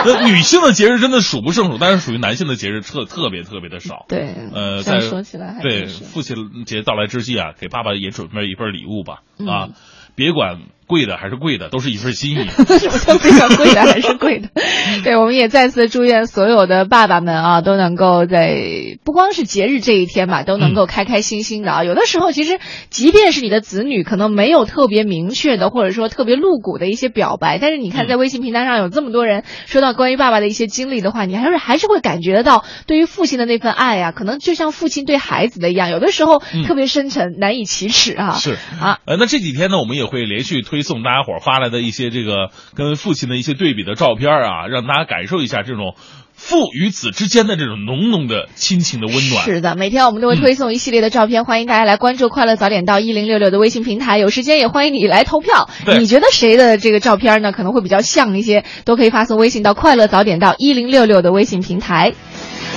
[0.05, 4.07] 那 女性的节日真的数不胜数，但是属于男性的节日特特别特别的少。
[4.09, 9.69] 对，呃，这样在说起来还对父亲节到来之际啊，给爸爸也准备一份礼物吧，嗯啊，
[10.17, 12.49] 别管贵的还是贵的，都是一份心意。
[12.49, 14.49] 什么叫非常贵的还是贵的？
[15.05, 21.85] 对，我们也再次祝愿所有的爸爸们啊，都能够在不光是节日这一天吧，都能够开开心心的啊。
[21.85, 22.59] 有的时候，其实
[22.89, 38.33] 即便是你的子女可能没有特别明确的，或者说特别露骨的一些表白，但是你看在微信平台上有这么多人说到关于爸爸的一些经历的话，你还是还是会感觉得到对于父亲的那份爱啊、可能就像父亲对孩子的一样，有的时候嗯特别深沉，难以启齿啊。
[38.33, 45.95] 是啊，呃，那这几天呢，我们也会连续推送大家伙儿发来的一些这个跟父亲的一些对比的照片啊，让大家感受一下这种
[46.33, 49.45] 父与子之间的这种浓浓的亲情的温暖。
[49.45, 54.19] 是的，每天我们都会推送一系列的照片，欢迎大家来关注“快乐早点到一零六六”的微信平台。
[54.19, 55.69] 有时间也欢迎你来投票。
[55.99, 58.65] 你觉得谁的这个照片呢可能会比较像一些？
[58.85, 62.15] 都可以发送微信到“快乐早点到一零六六”的微信平台。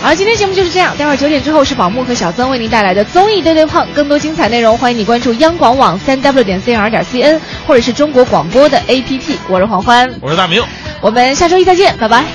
[0.01, 0.97] 好，今天节目就是这样。
[0.97, 9.35] 待会儿九点之后是宝木和小曾为您带来的综艺对对碰，更多精彩内容欢迎你关注央广网三 w 点 cr 点 cn 或者是中国广播的 APP。
[9.47, 10.63] 我是黄欢，我是大明。
[11.01, 12.25] 我们下周一再见，拜拜。